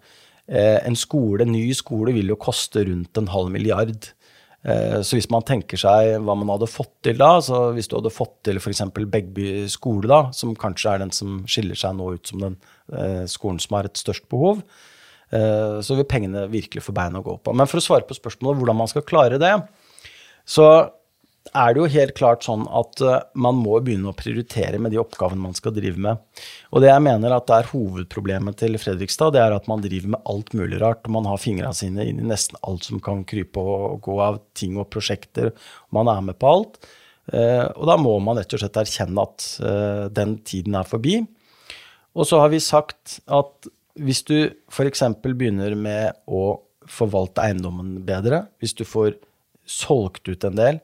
[0.46, 4.10] Eh, en skole, ny skole vil jo koste rundt en halv milliard.
[4.66, 7.96] Eh, så hvis man tenker seg hva man hadde fått til da, så hvis du
[7.98, 8.84] hadde fått til f.eks.
[8.94, 12.60] Begby skole, da, som kanskje er den som skiller seg nå ut som den
[13.30, 14.60] skolen som har et størst behov,
[15.26, 17.50] så vil pengene virkelig få bein å gå på.
[17.50, 19.50] Men for å svare på spørsmålet hvordan man skal klare det,
[20.46, 20.66] så
[21.54, 25.00] er det jo helt klart sånn at uh, man må begynne å prioritere med de
[25.02, 26.22] oppgavene man skal drive med.
[26.72, 30.16] Og det jeg mener at det er hovedproblemet til Fredrikstad, det er at man driver
[30.16, 31.04] med alt mulig rart.
[31.06, 34.40] og Man har fingra sine inn i nesten alt som kan krype og gå av
[34.58, 35.52] ting og prosjekter.
[35.94, 36.80] Man er med på alt.
[37.32, 41.20] Uh, og da må man rett og slett erkjenne at uh, den tiden er forbi.
[42.16, 44.36] Og så har vi sagt at hvis du
[44.68, 45.02] f.eks.
[45.24, 49.16] begynner med å forvalte eiendommen bedre, hvis du får
[49.66, 50.78] solgt ut en del,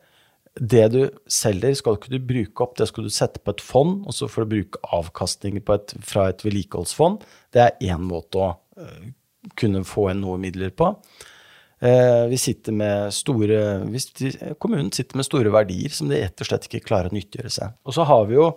[0.60, 1.00] det du
[1.32, 4.28] selger, skal ikke du bruke opp, det skal du sette på et fond, og så
[4.28, 7.24] får du bruke avkastninger et, fra et vedlikeholdsfond.
[7.54, 9.06] Det er én måte å uh,
[9.58, 10.92] kunne få inn noe midler på.
[11.82, 13.62] Uh, vi sitter med store,
[14.60, 17.74] kommunen sitter med store verdier som de rett og slett ikke klarer å nyttiggjøre seg.
[17.88, 18.52] Og så har vi jo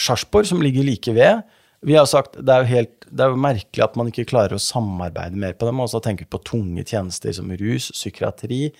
[0.00, 1.44] Sarpsborg, som ligger like ved.
[1.86, 4.56] Vi har sagt det er jo helt, det er jo merkelig at man ikke klarer
[4.56, 5.80] å samarbeide mer på dem.
[5.84, 8.70] Og så tenker vi på tunge tjenester som rus, psykiatri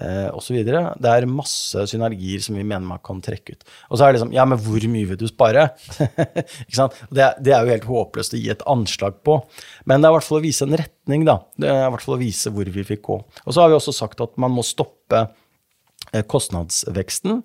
[0.00, 0.58] eh, osv.
[0.66, 3.66] Det er masse synergier som vi mener man kan trekke ut.
[3.90, 5.68] Og så er det liksom Ja, men hvor mye vil du spare?
[6.66, 6.96] ikke sant?
[7.10, 9.38] Det, det, er jo helt håpløst å gi et anslag på.
[9.84, 11.38] Men det er i hvert fall å vise en retning, da.
[11.56, 13.18] Det er i hvert fall å vise hvor vi fikk gå.
[13.44, 15.26] Og så har vi også sagt at man må stoppe
[16.12, 17.42] eh, kostnadsveksten.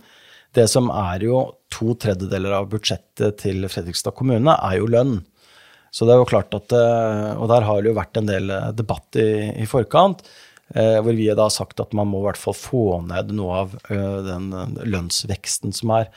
[0.51, 5.19] Det som er jo to tredjedeler av budsjettet til Fredrikstad kommune, er jo lønn.
[5.91, 8.51] Så det er jo klart at, eh, Og der har det jo vært en del
[8.75, 10.23] debatt i, i forkant.
[10.73, 13.63] Eh, hvor vi da har sagt at man må i hvert fall få ned noe
[13.65, 14.51] av eh, den
[14.87, 16.07] lønnsveksten som er.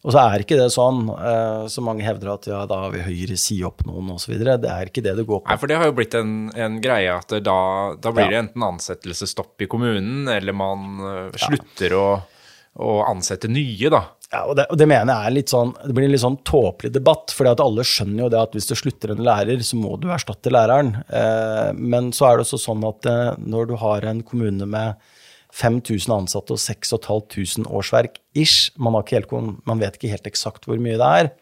[0.00, 3.02] Og så er ikke det sånn, eh, så mange hevder at ja, da har vi
[3.04, 4.32] Høyre si opp noen osv.
[4.40, 5.50] Det er ikke det det går på.
[5.50, 7.58] Nei, for det har jo blitt en, en greie at da,
[8.00, 8.32] da blir ja.
[8.32, 11.04] det enten ansettelsesstopp i kommunen, eller man
[11.36, 12.00] slutter ja.
[12.00, 12.48] å,
[12.80, 14.06] å, ansette nye, da.
[14.30, 16.38] Ja, og det, og det, mener jeg er litt sånn, det blir en litt sånn
[16.46, 17.32] tåpelig debatt.
[17.34, 20.52] For alle skjønner jo det at hvis du slutter en lærer, så må du erstatte
[20.54, 20.92] læreren.
[21.08, 25.10] Eh, men så er det også sånn at eh, når du har en kommune med
[25.58, 31.00] 5000 ansatte og 6500 årsverk ish, man, helt, man, vet ikke helt eksakt hvor mye
[31.00, 31.32] det er,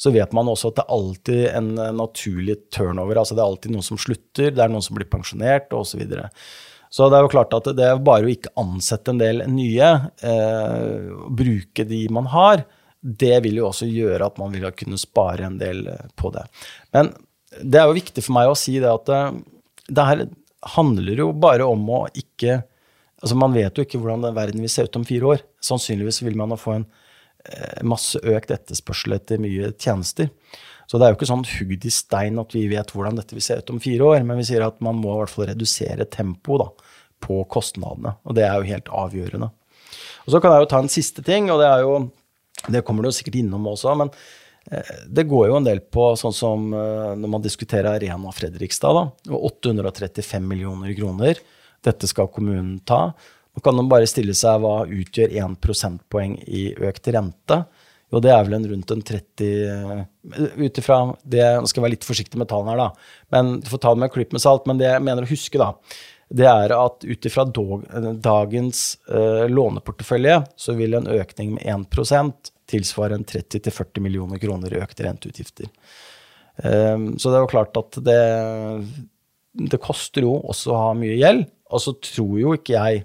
[0.00, 1.68] så vet man også at det er alltid en
[2.00, 3.20] naturlig turnover.
[3.20, 6.00] altså Det er alltid noen som slutter, det er noen som blir pensjonert osv.
[6.90, 9.90] Så, det er jo klart at det er bare å ikke ansette en del nye,
[10.22, 12.64] eh, bruke de man har,
[13.06, 16.46] det vil jo også gjøre at man vil kunne spare en del eh, på det.
[16.96, 17.12] Men
[17.62, 19.38] det er jo viktig for meg å si det at eh,
[19.86, 20.24] det her
[20.76, 22.62] handler jo bare om å ikke
[23.16, 25.38] Altså Man vet jo ikke hvordan verden vil se ut om fire år.
[25.64, 26.82] Sannsynligvis vil man få en
[27.48, 30.28] eh, masse økt etterspørsel etter mye tjenester.
[30.86, 33.44] Så det er jo ikke sånn hugd i stein at vi vet hvordan dette vil
[33.44, 36.06] se ut om fire år, men vi sier at man må i hvert fall redusere
[36.10, 36.86] tempoet
[37.22, 38.14] på kostnadene.
[38.26, 39.50] Og det er jo helt avgjørende.
[40.26, 42.10] Og Så kan jeg jo ta en siste ting, og det er jo
[42.72, 44.08] Det kommer du sikkert innom også, men
[44.72, 48.96] eh, det går jo en del på sånn som eh, når man diskuterer Arena Fredrikstad,
[48.96, 51.36] da, og 835 millioner kroner.
[51.84, 53.12] Dette skal kommunen ta.
[53.54, 57.60] Nå kan man bare stille seg hva utgjør 1 prosentpoeng i økt rente.
[58.16, 59.98] Jo, det er vel en rundt en 30 eh,
[60.56, 60.98] Ut ifra
[61.28, 63.08] det Nå skal jeg være litt forsiktig med tallene her, da.
[63.34, 64.64] Men Du får ta det med en klype med salt.
[64.68, 65.74] Men det jeg mener å huske, da,
[66.32, 68.80] det er at ut ifra dagens
[69.12, 75.06] uh, låneportefølje så vil en økning med 1% tilsvare en 30-40 millioner kroner i økte
[75.06, 75.68] renteutgifter.
[76.64, 78.22] Um, så det er jo klart at det,
[79.70, 81.44] det koster jo også å ha mye gjeld.
[81.70, 83.04] Og så tror jo ikke jeg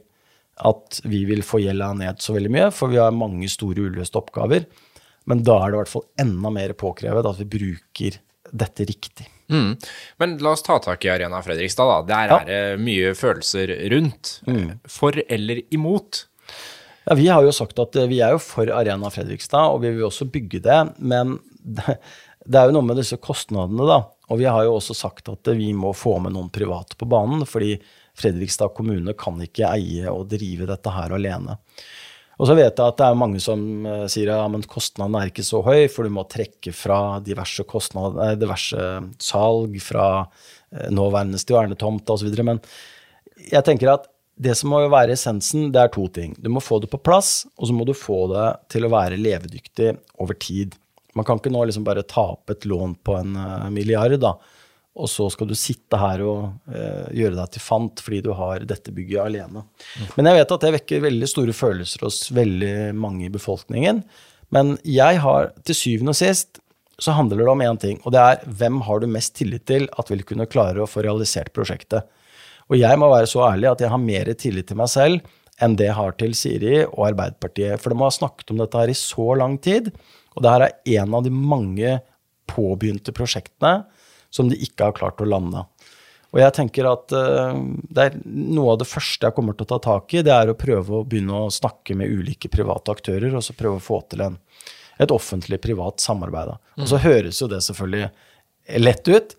[0.71, 4.17] at vi vil få gjelda ned så veldig mye, for vi har mange store uløste
[4.21, 4.65] oppgaver.
[5.29, 8.17] Men da er det i hvert fall enda mer påkrevet at vi bruker
[8.51, 9.27] dette riktig.
[9.51, 9.75] Mm.
[10.17, 11.87] Men la oss ta tak i Arena Fredrikstad.
[11.87, 12.01] da.
[12.07, 12.39] Der ja.
[12.39, 14.39] er det mye følelser rundt.
[14.47, 14.79] Mm.
[14.89, 16.25] For eller imot?
[17.05, 19.93] Ja, Vi har jo sagt at eh, vi er jo for Arena Fredrikstad, og vi
[19.95, 20.81] vil også bygge det.
[20.97, 21.39] Men
[21.77, 21.97] det,
[22.45, 24.03] det er jo noe med disse kostnadene, da.
[24.31, 27.45] Og vi har jo også sagt at vi må få med noen private på banen.
[27.45, 27.75] fordi
[28.17, 31.57] Fredrikstad kommune kan ikke eie og drive dette her alene.
[32.41, 35.45] Og så vet jeg at det er mange som uh, sier ja, kostnaden er ikke
[35.45, 38.87] så høy, for du må trekke fra diverse, kostnader, diverse
[39.21, 42.33] salg fra uh, nåværende stjernetomt osv.
[42.41, 42.63] Men
[43.45, 44.09] jeg tenker at
[44.41, 46.33] det som må være essensen, det er to ting.
[46.41, 49.21] Du må få det på plass, og så må du få det til å være
[49.21, 49.91] levedyktig
[50.23, 50.73] over tid.
[51.13, 54.33] Man kan ikke nå liksom bare tape et lån på en uh, milliard, da
[54.91, 58.65] og så skal du sitte her og eh, gjøre deg til fant fordi du har
[58.67, 59.63] dette bygget alene.
[60.17, 64.03] Men jeg vet at det vekker veldig store følelser hos veldig mange i befolkningen.
[64.51, 66.59] Men jeg har til syvende og sist
[67.01, 69.87] så handler det om én ting, og det er hvem har du mest tillit til
[69.97, 72.05] at vil kunne klare å få realisert prosjektet.
[72.69, 75.77] Og jeg må være så ærlig at jeg har mer tillit til meg selv enn
[75.77, 77.81] det jeg har til Siri og Arbeiderpartiet.
[77.81, 79.89] For de har snakket om dette her i så lang tid,
[80.35, 81.97] og det her er en av de mange
[82.51, 83.81] påbegynte prosjektene
[84.33, 85.65] som de ikke har klart å lande.
[86.31, 89.81] Og jeg tenker at det er Noe av det første jeg kommer til å ta
[89.83, 93.43] tak i, det er å prøve å begynne å snakke med ulike private aktører, og
[93.43, 94.39] så prøve å få til en,
[95.01, 96.55] et offentlig-privat samarbeid.
[96.79, 97.03] Og så mm.
[97.03, 98.07] høres jo det selvfølgelig
[98.79, 99.37] lett ut.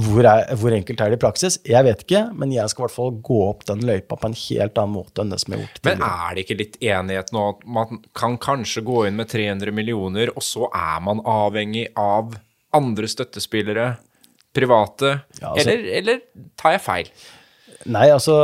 [0.00, 1.58] Hvor, er, hvor, enkelt er det i praksis?
[1.68, 4.36] Jeg vet ikke, men jeg skal i hvert fall gå opp den løypa på en
[4.38, 5.98] helt annen måte enn det som er gjort tidligere.
[6.00, 9.76] Men er det ikke litt enighet nå at man kan kanskje gå inn med 300
[9.76, 12.32] millioner, og så er man avhengig av
[12.74, 13.90] andre støttespillere?
[14.54, 16.20] Private, ja, altså, eller, eller,
[16.60, 17.10] tar jeg feil?
[17.84, 18.34] Nei, altså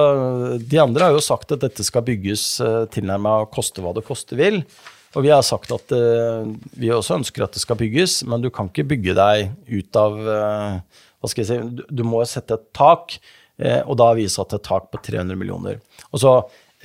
[0.61, 4.37] De andre har jo sagt at dette skal bygges uh, tilnærma koste hva det koste
[4.39, 4.61] vil.
[5.17, 8.51] Og vi har sagt at uh, vi også ønsker at det skal bygges, men du
[8.53, 12.69] kan ikke bygge deg ut av uh, Hva skal jeg si Du, må sette et
[12.77, 13.19] tak,
[13.61, 15.83] og da har vi satt et tak på 300 millioner.
[16.17, 16.31] Og så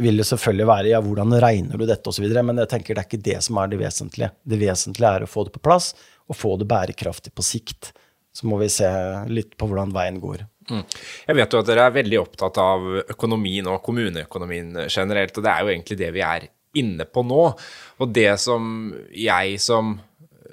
[0.03, 3.07] vil det selvfølgelig være ja, hvordan regner du dette osv., men jeg tenker det er
[3.07, 4.27] ikke det som er det vesentlige.
[4.43, 5.93] Det vesentlige er å få det på plass
[6.27, 7.93] og få det bærekraftig på sikt
[8.35, 8.89] så må vi se
[9.31, 10.43] litt på hvordan veien går.
[10.69, 10.83] Mm.
[11.29, 15.53] Jeg vet jo at dere er veldig opptatt av økonomien og kommuneøkonomien generelt, og det
[15.53, 17.43] er jo egentlig det vi er inne på nå.
[18.01, 19.95] Og det som jeg som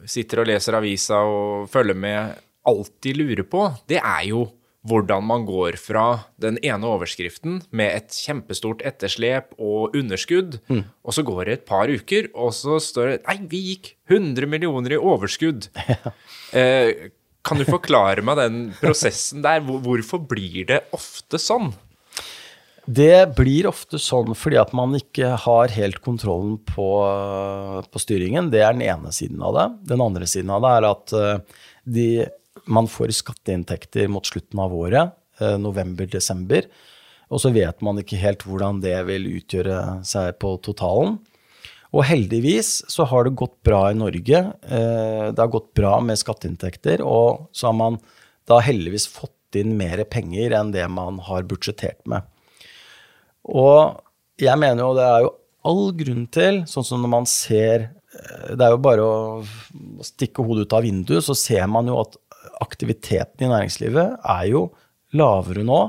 [0.08, 4.46] sitter og leser avisa og følger med, alltid lurer på, det er jo
[4.86, 6.04] hvordan man går fra
[6.42, 10.82] den ene overskriften med et kjempestort etterslep og underskudd, mm.
[11.06, 14.50] og så går det et par uker, og så står det Nei, vi gikk 100
[14.50, 15.70] millioner i overskudd.
[16.52, 17.08] Eh,
[17.46, 19.62] kan du forklare meg den prosessen der?
[19.66, 21.72] Hvorfor blir det ofte sånn?
[22.82, 26.88] Det blir ofte sånn fordi at man ikke har helt kontrollen på,
[27.86, 28.50] på, styringen.
[28.50, 29.66] Det er den ene siden av det.
[29.92, 31.60] Den andre siden av det er at eh,
[31.98, 32.06] de,
[32.66, 36.66] man får skatteinntekter mot slutten av året, eh, november-desember.
[37.32, 41.20] Og så vet man ikke helt hvordan det vil utgjøre seg på totalen.
[41.92, 44.38] Og heldigvis så har det gått bra i Norge.
[44.64, 47.98] Eh, det har gått bra med skatteinntekter, og så har man
[48.48, 52.24] da heldigvis fått inn mer penger enn det man har budsjettert med.
[53.44, 54.00] Og
[54.40, 55.34] jeg mener jo det er jo
[55.68, 60.44] all grunn til, sånn som når man ser eh, Det er jo bare å stikke
[60.46, 62.16] hodet ut av vinduet, så ser man jo at
[62.62, 64.64] aktiviteten i næringslivet er jo
[65.18, 65.82] lavere nå.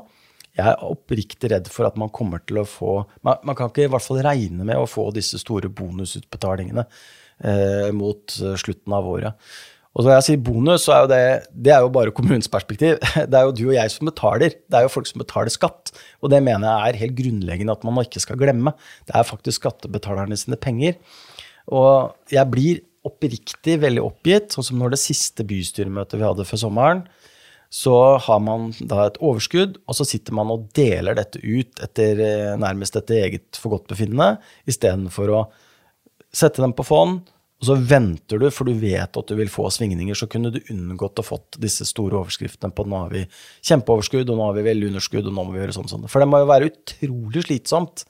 [0.54, 3.88] Jeg er oppriktig redd for at man kommer til å få Man, man kan ikke
[3.88, 9.10] i hvert fall regne med å få disse store bonusutbetalingene eh, mot eh, slutten av
[9.10, 9.54] året.
[9.94, 11.24] Og når jeg sier bonus, så er jo det,
[11.66, 12.96] det er jo bare kommunens perspektiv.
[13.30, 14.56] Det er jo du og jeg som betaler.
[14.66, 15.92] Det er jo folk som betaler skatt.
[16.26, 18.74] Og det mener jeg er helt grunnleggende at man ikke skal glemme.
[19.06, 20.98] Det er faktisk skattebetalerne sine penger.
[21.70, 26.62] Og jeg blir oppriktig veldig oppgitt, sånn som når det siste bystyremøtet vi hadde før
[26.64, 27.06] sommeren,
[27.74, 32.20] så har man da et overskudd, og så sitter man og deler dette ut etter,
[32.22, 34.36] eh, nærmest etter eget forgodtbefinnende,
[34.70, 35.40] istedenfor å
[36.34, 37.24] sette dem på fond,
[37.64, 40.60] og så venter du, for du vet at du vil få svingninger, så kunne du
[40.74, 43.24] unngått å fått disse store overskriftene på nå har vi
[43.64, 46.06] kjempeoverskudd, og nå har vi veldig underskudd, og nå må vi gjøre sånn sånn.
[46.12, 48.04] For det må jo være utrolig slitsomt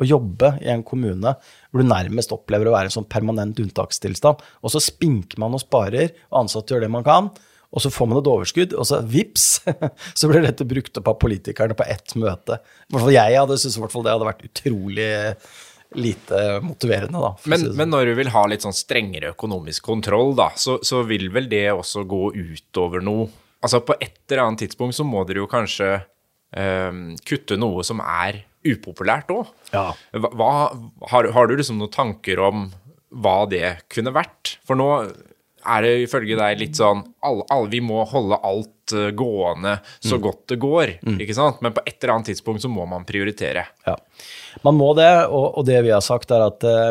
[0.00, 4.40] å jobbe i en kommune hvor du nærmest opplever å være en sånn permanent unntakstilstand,
[4.42, 7.30] og så spinker man og sparer, og ansatte gjør det man kan.
[7.74, 9.46] Og så får man et overskudd, og så vips,
[10.18, 12.60] så blir dette brukt opp av politikerne på ett møte.
[12.62, 15.12] I hvert fall jeg hadde syntes det hadde vært utrolig
[15.94, 17.32] lite motiverende, da.
[17.50, 17.76] Men, sånn.
[17.78, 21.46] men, når du vil ha litt sånn strengere økonomisk kontroll, da, så, så, vil vel
[21.50, 23.30] det også gå utover noe
[23.64, 28.02] Altså på et eller annet tidspunkt så må dere jo kanskje eh, kutte noe som
[28.04, 29.48] er upopulært òg.
[29.72, 29.86] Ja.
[30.12, 30.50] Hva,
[31.08, 32.66] har, har, du liksom noen tanker om
[33.08, 34.58] hva det kunne vært?
[34.68, 34.90] For nå
[35.64, 40.18] er det ifølge deg litt sånn alle, alle, Vi må holde alt uh, gående så
[40.18, 40.22] mm.
[40.26, 41.18] godt det går, mm.
[41.24, 41.60] ikke sant?
[41.64, 43.66] Men på et eller annet tidspunkt så må man prioritere.
[43.88, 43.96] Ja.
[44.66, 46.90] Man må det, og, og det vi har sagt, er at uh,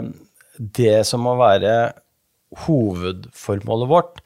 [0.58, 1.76] det som må være
[2.68, 4.24] hovedformålet vårt,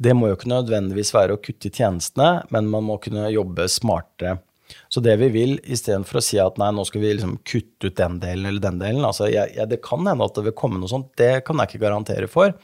[0.00, 3.66] det må jo ikke nødvendigvis være å kutte i tjenestene, men man må kunne jobbe
[3.70, 4.38] smartere.
[4.88, 7.98] Så det vi vil, istedenfor å si at nei, nå skal vi liksom kutte ut
[7.98, 10.78] den delen eller den delen altså jeg, jeg, Det kan hende at det vil komme
[10.78, 12.54] noe sånt, det kan jeg ikke garantere for.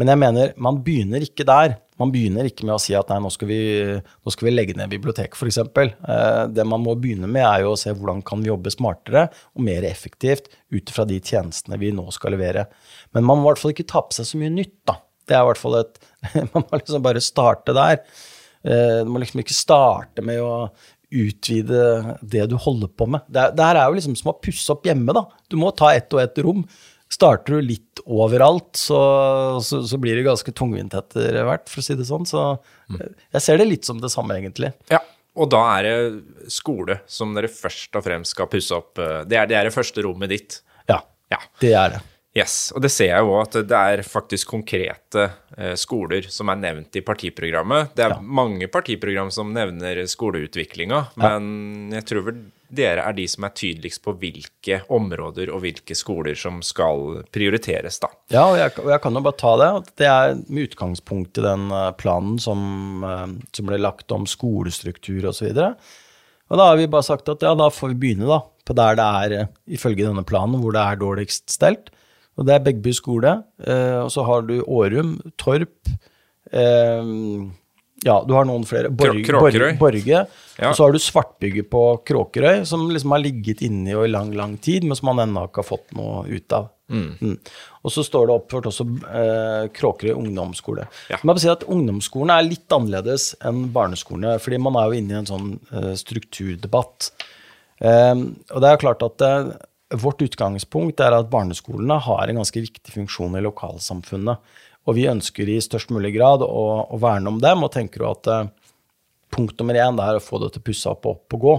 [0.00, 1.74] Men jeg mener, man begynner ikke der.
[2.00, 3.60] Man begynner ikke med å si at nei, nå skal vi,
[4.00, 5.58] nå skal vi legge ned biblioteket, f.eks.
[5.60, 9.26] Eh, det man må begynne med, er jo å se hvordan kan vi jobbe smartere
[9.28, 12.64] og mer effektivt ut fra de tjenestene vi nå skal levere.
[13.12, 14.96] Men man må i hvert fall ikke ta på seg så mye nytt, da.
[15.28, 16.00] Det er i hvert fall et
[16.54, 18.00] Man må liksom bare starte der.
[18.64, 20.54] Eh, du må liksom ikke starte med å
[21.10, 23.26] utvide det du holder på med.
[23.28, 25.26] Det her er jo liksom som å pusse opp hjemme, da.
[25.50, 26.64] Du må ta ett og ett rom.
[27.10, 29.00] Starter du litt overalt, så,
[29.66, 32.28] så, så blir det ganske tungvint etter hvert, for å si det sånn.
[32.28, 32.44] Så
[32.92, 33.00] mm.
[33.36, 34.70] jeg ser det litt som det samme, egentlig.
[34.92, 35.02] Ja,
[35.38, 38.94] og da er det skole som dere først og fremst skal pusse opp.
[38.98, 40.60] Det er det, er det første rommet ditt.
[40.90, 41.00] Ja,
[41.34, 42.00] ja, det er det.
[42.36, 45.24] Yes, og det ser jeg jo at det er faktisk konkrete
[45.56, 47.90] eh, skoler som er nevnt i partiprogrammet.
[47.98, 48.20] Det er ja.
[48.22, 51.50] mange partiprogram som nevner skoleutviklinga, men
[51.90, 51.98] ja.
[51.98, 52.40] jeg tror vel
[52.70, 57.98] dere er de som er tydeligst på hvilke områder og hvilke skoler som skal prioriteres,
[57.98, 58.12] da.
[58.30, 59.70] Ja, og jeg, og jeg kan jo bare ta det.
[59.98, 62.62] Det er med utgangspunkt i den eh, planen som,
[63.10, 65.50] eh, som ble lagt om skolestruktur osv.
[65.50, 65.94] Og,
[66.46, 68.44] og da har vi bare sagt at ja, da får vi begynne, da.
[68.70, 71.90] På der det er, ifølge denne planen, hvor det er dårligst stelt.
[72.40, 73.34] Og det er Begby skole.
[73.60, 75.90] og så har du Årum, Torp.
[76.50, 77.10] Eh,
[78.02, 78.88] ja, du har noen flere.
[78.88, 79.74] Borg, Kråkerøy.
[79.80, 80.22] Borge.
[80.56, 80.70] Ja.
[80.70, 84.56] Og så har du Svartbygget på Kråkerøy, som liksom har ligget inni i lang, lang
[84.62, 86.70] tid, men som man ennå ikke har fått noe ut av.
[86.90, 87.10] Mm.
[87.20, 87.36] Mm.
[87.84, 90.88] Og så står det oppført også eh, Kråkerøy ungdomsskole.
[91.12, 91.20] Ja.
[91.28, 95.20] Men si at Ungdomsskolen er litt annerledes enn barneskolene, fordi man er jo inne i
[95.20, 97.12] en sånn eh, strukturdebatt.
[97.84, 99.52] Eh, og det er jo klart at eh,
[99.90, 104.52] vårt utgangspunkt er at barneskolene har en ganske viktig funksjon i lokalsamfunnet.
[104.88, 108.12] Og vi ønsker i størst mulig grad å, å verne om dem, og tenker jo
[108.14, 108.48] at eh,
[109.34, 111.58] punkt nummer én er å få det til å pusse opp og opp og gå.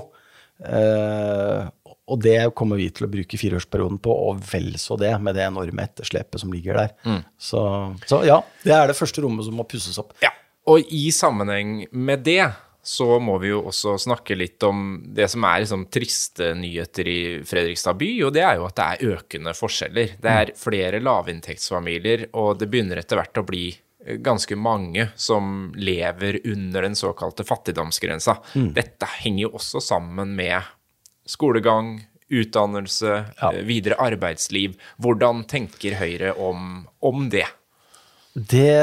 [0.71, 1.69] Eh,
[2.11, 5.45] og det kommer vi til å bruke fireårsperioden på, og vel så det, med det
[5.45, 6.95] enorme etterslepet som ligger der.
[7.07, 7.21] Mm.
[7.39, 7.61] Så,
[8.09, 10.15] så, ja, det er det første rommet som må pusses opp.
[10.23, 10.33] Ja,
[10.71, 12.43] Og i sammenheng med det
[12.83, 17.19] så må vi jo også snakke litt om det som er liksom triste nyheter i
[17.45, 20.15] Fredrikstad by, og det er jo at det er økende forskjeller.
[20.21, 23.67] Det er flere lavinntektsfamilier, og det begynner etter hvert å bli
[24.25, 28.39] ganske mange som lever under den såkalte fattigdomsgrensa.
[28.57, 28.71] Mm.
[28.73, 30.61] Dette henger jo også sammen med
[31.29, 31.99] skolegang,
[32.31, 33.51] utdannelse, Ja.
[33.51, 34.75] eh, videre arbeidsliv.
[34.97, 37.45] Hvordan tenker Høyre om, om det?
[38.31, 38.75] Det,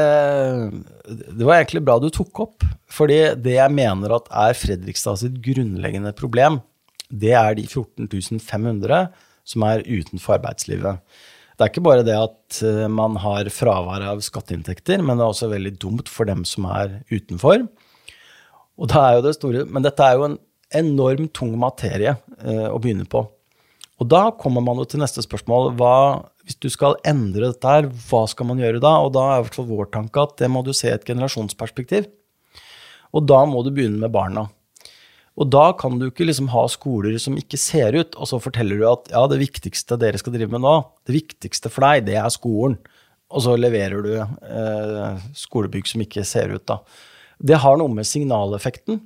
[1.09, 2.67] det var egentlig bra du tok opp.
[2.93, 6.61] Fordi det jeg mener at er Fredrikstad sitt grunnleggende problem,
[7.09, 9.09] det er de 14 500
[9.49, 11.01] som er utenfor arbeidslivet.
[11.59, 15.33] Det er ikke bare det at eh, man har fravær av skatteinntekter, men det er
[15.33, 17.65] også veldig dumt for dem som er utenfor.
[18.79, 20.39] Og da er jo det store, Men dette er jo en
[20.79, 23.25] enormt tung materie eh, å begynne på.
[23.99, 25.73] Og da kommer man jo til neste spørsmål.
[25.81, 25.95] Hva,
[26.49, 28.95] hvis du skal endre dette her, hva skal man gjøre da?
[29.05, 31.05] Og da er i hvert fall vår tanke at det må du se i et
[31.05, 32.09] generasjonsperspektiv.
[33.13, 34.47] Og da må du begynne med barna.
[35.39, 38.81] Og da kan du ikke liksom ha skoler som ikke ser ut, og så forteller
[38.81, 40.75] du at ja, det viktigste dere skal drive med nå,
[41.07, 42.79] det viktigste for deg, det er skolen.
[43.29, 46.81] Og så leverer du eh, skolebygg som ikke ser ut, da.
[47.39, 49.03] Det har noe med signaleffekten.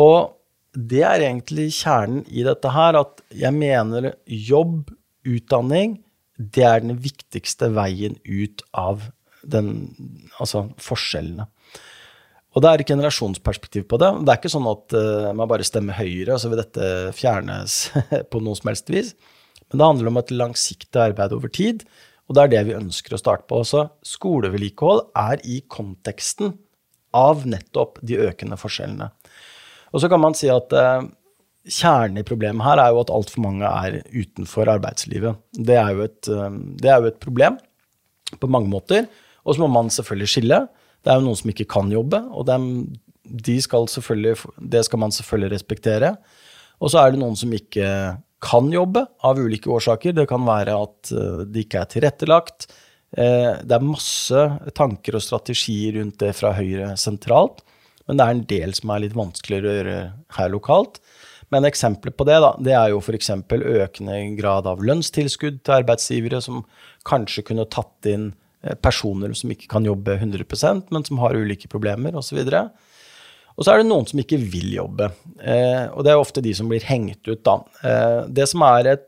[0.00, 0.32] Og
[0.72, 4.88] det er egentlig kjernen i dette her, at jeg mener jobb,
[5.28, 5.98] utdanning,
[6.38, 9.08] det er den viktigste veien ut av
[9.42, 9.72] den,
[10.38, 11.48] altså forskjellene.
[12.56, 14.08] Og det er et generasjonsperspektiv på det.
[14.24, 17.80] Det er ikke sånn at uh, man bare stemmer Høyre, og så vil dette fjernes
[18.32, 19.12] på noe som helst vis.
[19.68, 21.84] Men det handler om et langsiktig arbeid over tid,
[22.28, 23.60] og det er det vi ønsker å starte på.
[23.68, 26.56] Så skolevedlikehold er i konteksten
[27.16, 29.10] av nettopp de økende forskjellene.
[29.92, 31.04] Og så kan man si at uh,
[31.68, 35.38] kjernen i problemet her er jo at altfor mange er utenfor arbeidslivet.
[35.52, 36.50] Det er, jo et, uh,
[36.80, 37.58] det er jo et problem
[38.40, 39.08] på mange måter.
[39.44, 40.62] Og så må man selvfølgelig skille.
[41.04, 42.64] Det er jo noen som ikke kan jobbe, og dem,
[43.22, 46.16] de skal det skal man selvfølgelig respektere.
[46.82, 47.86] Og så er det noen som ikke
[48.44, 50.14] kan jobbe av ulike årsaker.
[50.14, 51.12] Det kan være at
[51.48, 52.68] det ikke er tilrettelagt.
[53.08, 54.42] Det er masse
[54.76, 57.62] tanker og strategier rundt det fra Høyre sentralt,
[58.06, 59.96] men det er en del som er litt vanskeligere å gjøre
[60.38, 61.00] her lokalt.
[61.54, 63.30] Men eksempler på det da, det er jo f.eks.
[63.52, 66.64] økende grad av lønnstilskudd til arbeidsgivere, som
[67.08, 68.32] kanskje kunne tatt inn
[68.82, 72.40] personer som ikke kan jobbe 100% men som har ulike problemer osv.
[73.58, 75.10] Og så er det noen som ikke vil jobbe.
[75.42, 77.56] Eh, og det er ofte de som blir hengt ut, da.
[77.82, 79.06] Eh, det som er et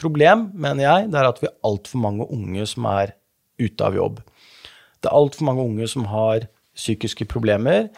[0.00, 3.14] problem, mener jeg, det er at vi har altfor mange unge som er
[3.60, 4.20] ute av jobb.
[5.00, 6.44] Det er altfor mange unge som har
[6.76, 7.88] psykiske problemer.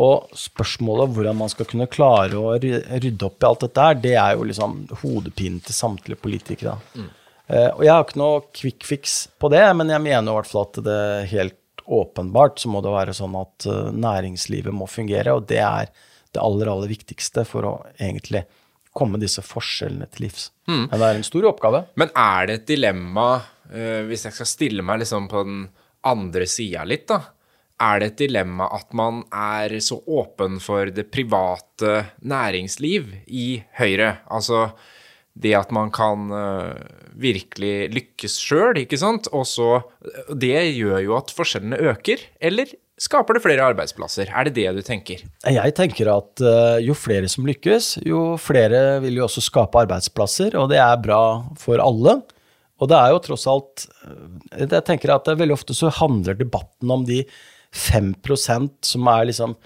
[0.00, 4.14] Og spørsmålet hvordan man skal kunne klare å rydde opp i alt dette her, det
[4.16, 6.78] er jo liksom hodepinen til samtlige politikere.
[6.96, 7.10] Mm.
[7.52, 10.48] Eh, og jeg har ikke noe quick fix på det, men jeg mener i hvert
[10.48, 11.02] fall at det
[11.34, 15.90] helt åpenbart så må det være sånn at uh, næringslivet må fungere, og det er
[16.32, 18.44] det aller, aller viktigste for å egentlig
[18.96, 20.46] komme disse forskjellene til livs.
[20.70, 20.84] Mm.
[20.86, 21.82] Men det er en stor oppgave.
[22.00, 23.28] Men er det et dilemma,
[23.74, 25.64] uh, hvis jeg skal stille meg liksom på den
[26.08, 27.20] andre sida litt, da?
[27.80, 34.18] Er det et dilemma at man er så åpen for det private næringsliv i Høyre?
[34.30, 34.70] Altså
[35.32, 36.76] det at man kan uh,
[37.16, 39.30] virkelig lykkes sjøl, ikke sant.
[39.32, 39.80] Og så
[40.28, 42.20] Det gjør jo at forskjellene øker.
[42.40, 44.28] Eller skaper det flere arbeidsplasser?
[44.28, 45.24] Er det det du tenker?
[45.48, 50.58] Jeg tenker at uh, jo flere som lykkes, jo flere vil jo også skape arbeidsplasser,
[50.60, 51.24] og det er bra
[51.58, 52.20] for alle.
[52.82, 53.84] Og det er jo tross alt
[54.58, 57.22] Jeg tenker at veldig ofte så handler debatten om de
[57.72, 59.56] 5% som er liksom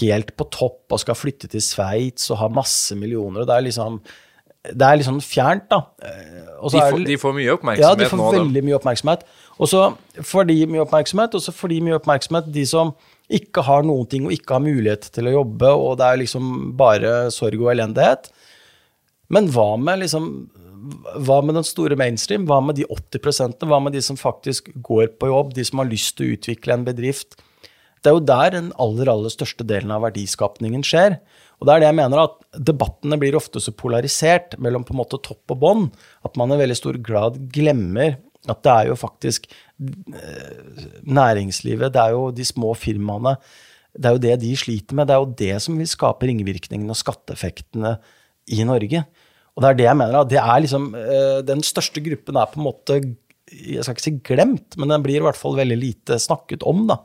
[0.00, 3.66] helt på topp og skal flytte til Sveits og ha masse millioner, og det er
[3.68, 3.98] liksom
[4.64, 5.82] det er sånn fjernt, da.
[6.00, 7.90] De får, de, får, mye oppmerksomhet nå.
[7.90, 9.26] Ja, de får nå, veldig mye oppmerksomhet.
[9.60, 9.82] Og så
[10.24, 12.94] får de mye oppmerksomhet, og så får de mye oppmerksomhet de som
[13.28, 16.48] ikke har noen ting og ikke har mulighet til å jobbe, og det er liksom
[16.80, 18.30] bare sorg og elendighet.
[19.36, 20.30] Men hva med liksom
[21.26, 22.46] hva med den store mainstream?
[22.48, 25.90] Hva med de 80% Hva med de som faktisk går på jobb, de som har
[25.90, 27.38] lyst til å utvikle en bedrift?
[28.04, 31.16] Det er jo der den aller, aller største delen av verdiskapningen skjer.
[31.56, 32.36] Og det er det jeg mener at
[32.68, 35.86] Debattene blir ofte så polarisert mellom på en måte topp og bånn
[36.26, 39.46] at man i veldig stor grad glemmer at det er jo faktisk
[41.08, 43.38] næringslivet, det er jo de små firmaene,
[43.94, 45.08] det er jo det de sliter med.
[45.08, 47.94] Det er jo det som vil skape ringvirkningene og skatteeffektene
[48.52, 49.04] i Norge.
[49.54, 50.16] Og det er det jeg mener.
[50.20, 50.88] at det er liksom,
[51.46, 52.96] Den største gruppen er på en måte
[53.54, 56.86] jeg skal ikke si glemt, men den blir i hvert fall veldig lite snakket om.
[56.88, 56.98] da.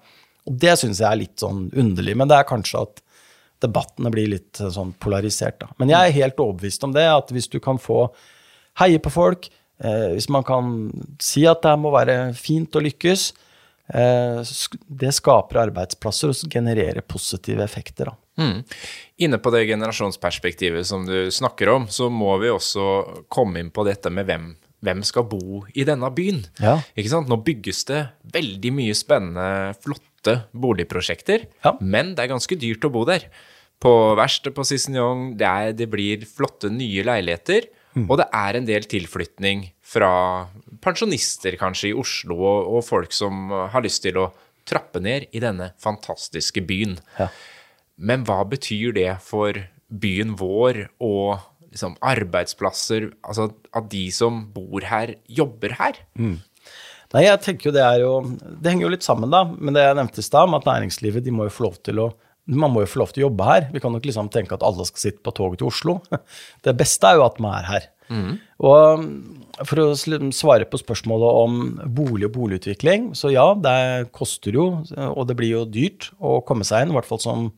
[0.47, 2.16] Og det syns jeg er litt sånn underlig.
[2.18, 3.04] Men det er kanskje at
[3.64, 5.60] debattene blir litt sånn polarisert.
[5.60, 5.70] da.
[5.78, 8.08] Men jeg er helt overbevist om det, at hvis du kan få
[8.80, 9.50] heie på folk,
[9.84, 13.45] eh, hvis man kan si at det må være fint å lykkes, eh,
[13.89, 18.11] det skaper arbeidsplasser og genererer positive effekter.
[18.39, 18.61] Mm.
[19.25, 23.83] Inne på det generasjonsperspektivet som du snakker om, så må vi også komme inn på
[23.87, 24.51] dette med hvem,
[24.85, 26.43] hvem skal bo i denne byen.
[26.61, 26.77] Ja.
[27.25, 31.73] Nå bygges det veldig mye spennende, flotte boligprosjekter, Ja.
[31.81, 33.25] men det er ganske dyrt å bo der.
[33.79, 35.37] på verkstedet på Cicignon.
[35.39, 37.63] Det, er- det blir flotte nye leiligheter.
[37.97, 40.11] Og det er en del tilflytning fra
[40.83, 44.29] pensjonister kanskje i Oslo, og, og folk som har lyst til å
[44.69, 46.99] trappe ned i denne fantastiske byen.
[47.17, 47.29] Ja.
[47.99, 49.57] Men hva betyr det for
[49.89, 55.99] byen vår og liksom arbeidsplasser, altså at de som bor her, jobber her?
[57.09, 59.87] Nei, jeg tenker jo det er jo Det henger jo litt sammen, da, med det
[59.87, 62.09] jeg nevnte i stad, om at næringslivet de må jo få lov til å
[62.49, 63.69] man må jo få lov til å jobbe her.
[63.73, 65.99] Vi kan jo ikke liksom tenke at alle skal sitte på toget til Oslo.
[66.65, 67.89] Det beste er jo at man er her.
[68.65, 69.03] Og
[69.69, 69.87] for å
[70.33, 75.51] svare på spørsmålet om bolig og boligutvikling, så ja, det koster jo, og det blir
[75.53, 77.51] jo dyrt å komme seg inn, i hvert fall som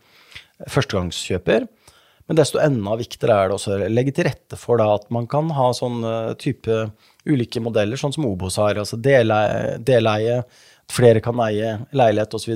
[0.69, 1.69] førstegangskjøper.
[2.29, 5.25] Men desto enda viktigere er det også å legge til rette for da, at man
[5.27, 6.85] kan ha sånn eh, type
[7.27, 10.37] ulike modeller, sånn som Obos har, altså deleie, deleie,
[10.91, 12.53] flere kan eie leilighet osv.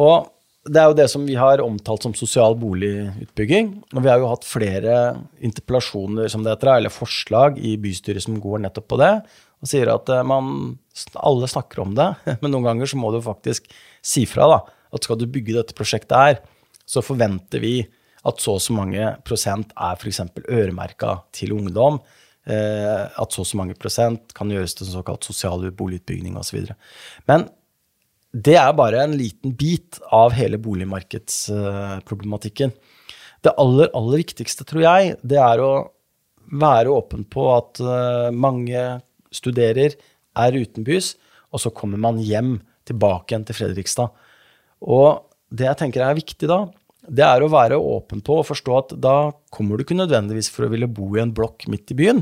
[0.00, 0.28] Og
[0.70, 3.72] det er jo det som vi har omtalt som sosial boligutbygging.
[3.90, 4.96] Og vi har jo hatt flere
[5.42, 9.14] interpellasjoner, som det heter, eller forslag i bystyret som går nettopp på det,
[9.60, 10.76] og sier at eh, man,
[11.18, 12.12] alle snakker om det,
[12.42, 13.66] men noen ganger så må du faktisk
[13.98, 14.60] si fra da,
[14.94, 16.40] at skal du bygge dette prosjektet her,
[16.86, 17.74] så forventer vi
[18.26, 20.22] at så og så mange prosent er f.eks.
[20.44, 21.98] øremerka til ungdom.
[22.50, 26.70] Eh, at så og så mange prosent kan gjøres til såkalt sosial boligutbygging osv.
[27.28, 27.48] Men
[28.30, 32.70] det er bare en liten bit av hele boligmarkedsproblematikken.
[33.40, 35.90] Det aller, aller viktigste, tror jeg, det er å
[36.60, 39.00] være åpen på at eh, mange
[39.34, 39.90] studerer,
[40.38, 41.16] er utenbys,
[41.50, 44.08] og så kommer man hjem tilbake igjen til Fredrikstad.
[44.86, 46.60] Og det jeg tenker er viktig da,
[47.10, 50.64] det er å være åpen på og forstå at da kommer du ikke nødvendigvis for
[50.66, 52.20] å ville bo i en blokk midt i byen.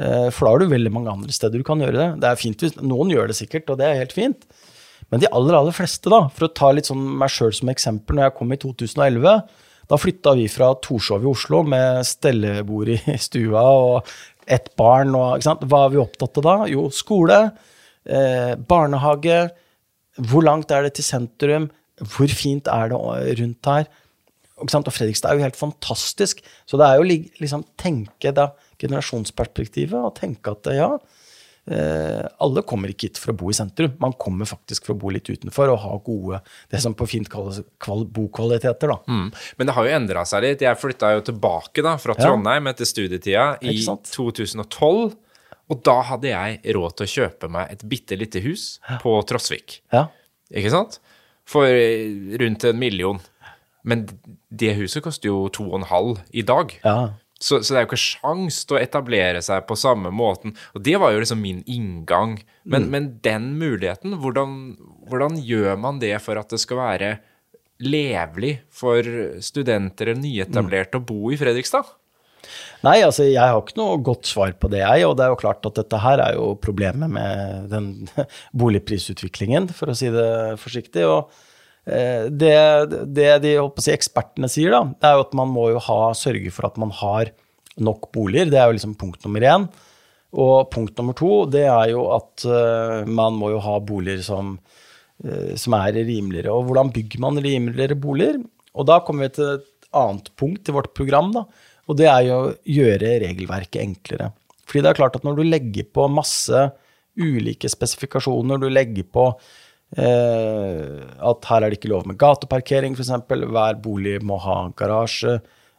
[0.00, 2.08] Eh, For da har du veldig mange andre steder du kan gjøre det.
[2.22, 4.40] Det er fint hvis Noen gjør det sikkert, og det er helt fint.
[5.10, 8.16] Men de aller, aller fleste, da, for å ta litt sånn meg sjøl som eksempel,
[8.18, 9.40] når jeg kom i 2011,
[9.90, 14.12] da flytta vi fra Torshov i Oslo med stellebord i stua og
[14.46, 15.10] ett barn.
[15.18, 15.42] Og?
[15.66, 16.54] Hva er vi opptatt av da?
[16.70, 17.40] Jo, skole,
[18.06, 19.40] eh, barnehage,
[20.30, 21.66] hvor langt er det til sentrum,
[22.14, 23.90] hvor fint er det rundt her?
[24.60, 26.42] Og Fredrikstad er jo helt fantastisk.
[26.68, 28.50] Så det er jo li- liksom tenke da
[28.80, 30.90] generasjonsperspektivet og tenke at ja,
[31.70, 33.92] alle kommer ikke hit for å bo i sentrum.
[34.02, 36.40] Man kommer faktisk for å bo litt utenfor og ha gode,
[36.72, 38.90] det som på fint kalles kval bokvaliteter.
[38.90, 38.98] da.
[39.06, 39.28] Mm.
[39.58, 40.64] Men det har jo endra seg litt.
[40.66, 42.24] Jeg flytta jo tilbake da, fra Ja.
[42.26, 45.14] Trondheim etter studietida i 2012.
[45.70, 49.80] Og da hadde jeg råd til å kjøpe meg et bitte lite hus på Trosvik.
[49.94, 50.08] Ja.
[50.50, 50.98] Ikke sant?
[51.46, 52.10] For eh,
[52.42, 53.20] rundt en million.
[53.86, 54.02] Men
[54.50, 56.74] det huset koster jo to og en halv i dag.
[56.84, 57.12] ja.
[57.40, 60.52] Så, så det er jo ikke sjans til å etablere seg på samme måten.
[60.76, 62.34] Og det var jo liksom min inngang.
[62.64, 62.90] Men, Mm.
[62.92, 64.52] men den muligheten, hvordan,
[65.08, 67.14] hvordan gjør man det for at det skal være
[67.80, 69.00] levelig for
[69.40, 71.88] studenter eller nyetablerte å bo i Fredrikstad?
[72.84, 75.04] Nei, altså jeg har ikke noe godt svar på det, jeg.
[75.08, 77.90] Og det er jo klart at dette her er jo problemet med den
[78.60, 81.04] boligprisutviklingen, for å si det forsiktig.
[81.08, 81.32] Og
[81.90, 82.56] det,
[83.16, 86.52] det de si, ekspertene sier, da, det er jo at man må jo ha, sørge
[86.54, 87.32] for at man har
[87.80, 88.50] nok boliger.
[88.50, 89.66] Det er jo liksom punkt nummer én.
[90.30, 94.54] Og punkt nummer to, det er jo at eh, man må jo ha boliger som,
[95.24, 96.54] eh, som er rimeligere.
[96.54, 98.38] Og hvordan bygger man rimeligere boliger?
[98.78, 101.46] Og da kommer vi til et annet punkt i vårt program, da.
[101.90, 104.30] Og det er jo å gjøre regelverket enklere.
[104.68, 106.68] Fordi det er klart at når du legger på masse
[107.18, 109.32] ulike spesifikasjoner, du legger på
[109.96, 115.38] eh, at her er det ikke lov med gateparkering, f.eks., hver bolig må ha garasje,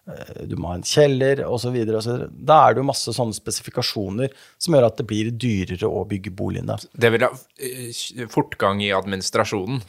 [0.10, 1.78] eh, du må ha en kjeller osv.
[1.86, 6.34] Da er det jo masse sånne spesifikasjoner som gjør at det blir dyrere å bygge
[6.36, 6.78] boligene.
[6.92, 7.32] Det vil ha
[7.64, 9.84] eh, fortgang i administrasjonen.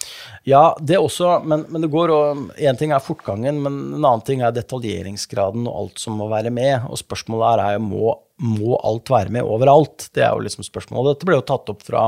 [0.49, 4.27] Ja, det også, men, men det går og En ting er fortgangen, men en annen
[4.27, 6.87] ting er detaljeringsgraden og alt som må være med.
[6.91, 10.11] Og spørsmålet er, er må, må alt være med overalt?
[10.15, 11.17] Det er jo liksom spørsmålet.
[11.17, 12.07] Dette ble jo tatt opp fra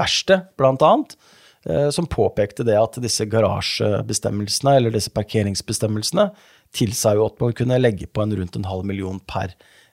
[0.00, 1.16] verkstedet, blant annet,
[1.94, 6.30] som påpekte det at disse garasjebestemmelsene, eller disse parkeringsbestemmelsene,
[6.74, 9.52] tilsa jo at man kunne legge på en rundt en halv million per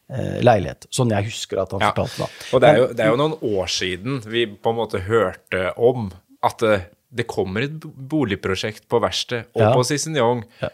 [0.09, 0.87] eh, leilighet.
[0.95, 1.91] Sånn jeg husker at han Ja.
[1.91, 2.29] fortalte da.
[2.55, 5.73] Og det er, jo, det er jo noen år siden vi på en måte hørte
[5.77, 6.11] om
[6.41, 6.77] at det,
[7.11, 9.73] det kommer et boligprosjekt på verkstedet og Ja.
[9.75, 10.69] på Cicignon, Ja.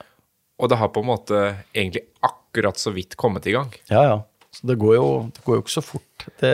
[0.59, 3.73] og det har på en måte egentlig akkurat så vidt kommet i gang.
[3.89, 4.21] Ja, ja.
[4.55, 6.27] Så det går jo, det går jo ikke så fort.
[6.39, 6.53] Det,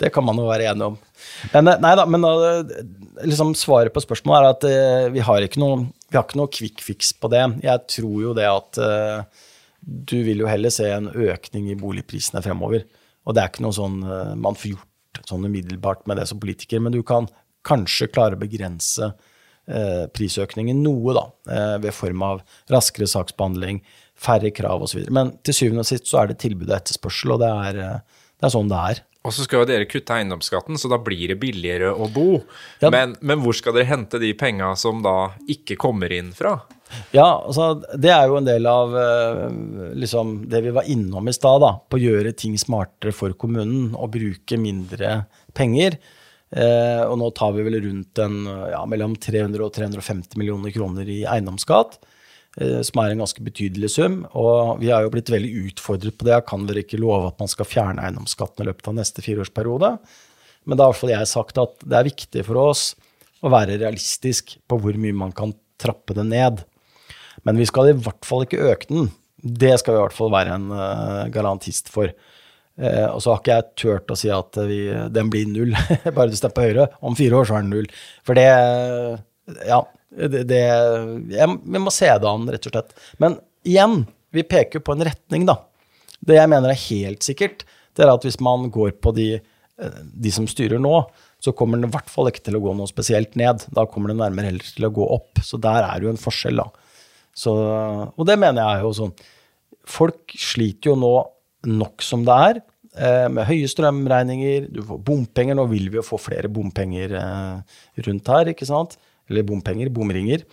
[0.00, 0.94] det kan man jo være enig om.
[1.52, 2.72] Men eh, nei da, men eh,
[3.28, 7.12] liksom svaret på spørsmålet er at eh, vi har ikke noe, vi noe quick fix
[7.12, 7.44] på det.
[7.66, 8.80] Jeg tror jo det at
[9.86, 12.86] du vil jo heller se en økning i boligprisene fremover.
[13.26, 14.00] Og det er ikke noe sånn
[14.40, 17.28] man får gjort sånn umiddelbart med det som politiker, men du kan
[17.66, 19.10] kanskje klare å begrense
[20.14, 21.24] prisøkningen noe, da,
[21.82, 23.80] ved form av raskere saksbehandling,
[24.20, 25.04] færre krav osv.
[25.12, 28.24] Men til syvende og sist så er det tilbud og etterspørsel, og det er, eh,
[28.36, 29.02] det er sånn det er.
[29.26, 32.44] Og så skal jo dere kutte eiendomsskatten, så da blir det billigere å bo.
[32.78, 32.92] Ja.
[32.94, 36.60] Men, men hvor skal dere hente de penga som da ikke kommer inn fra?
[37.10, 39.40] Ja, altså det er jo en del av eh,
[39.98, 41.72] liksom det vi var innom i stad, da.
[41.82, 45.24] På å gjøre ting smartere for kommunen og bruke mindre
[45.56, 45.98] penger.
[46.54, 51.10] Eh, og nå tar vi vel rundt en, ja, mellom 300 og 350 millioner kroner
[51.10, 51.98] i eiendomsskatt.
[52.60, 54.22] Eh, Som er en ganske betydelig sum.
[54.38, 56.36] Og vi har jo blitt veldig utfordret på det.
[56.36, 59.96] Jeg kan dere ikke love at man skal fjerne eiendomsskatten i løpet av neste fireårsperiode.
[60.66, 62.86] Men da har i hvert fall jeg sagt at det er viktig for oss
[63.44, 66.64] å være realistisk på hvor mye man kan trappe det ned.
[67.46, 69.12] Men vi skal i hvert fall ikke øke den.
[69.36, 72.10] Det skal vi i hvert fall være en eh, garantist for.
[72.76, 74.80] Eh, og så har ikke jeg turt å si at vi,
[75.12, 75.76] den blir null,
[76.16, 76.88] bare du stemmer på Høyre.
[77.00, 77.92] Om fire år så er den null.
[78.26, 78.48] For det
[79.68, 79.84] Ja.
[80.10, 82.94] Det, det jeg, Vi må se det an, rett og slett.
[83.22, 84.04] Men igjen,
[84.34, 85.58] vi peker på en retning, da.
[86.26, 90.00] Det jeg mener er helt sikkert, det er at hvis man går på de, eh,
[90.12, 90.98] de som styrer nå,
[91.42, 93.66] så kommer den i hvert fall ikke til å gå noe spesielt ned.
[93.76, 95.42] Da kommer det nærmere heller til å gå opp.
[95.44, 96.68] Så der er det jo en forskjell, da.
[97.36, 99.18] Så, og det mener jeg er jo sånn
[99.86, 101.10] Folk sliter jo nå
[101.70, 102.56] nok som det er,
[102.98, 105.54] eh, med høye strømregninger, du får bompenger.
[105.54, 107.76] Nå vil vi jo få flere bompenger eh,
[108.08, 108.96] rundt her, ikke sant?
[109.30, 110.44] Eller bompenger, bomringer.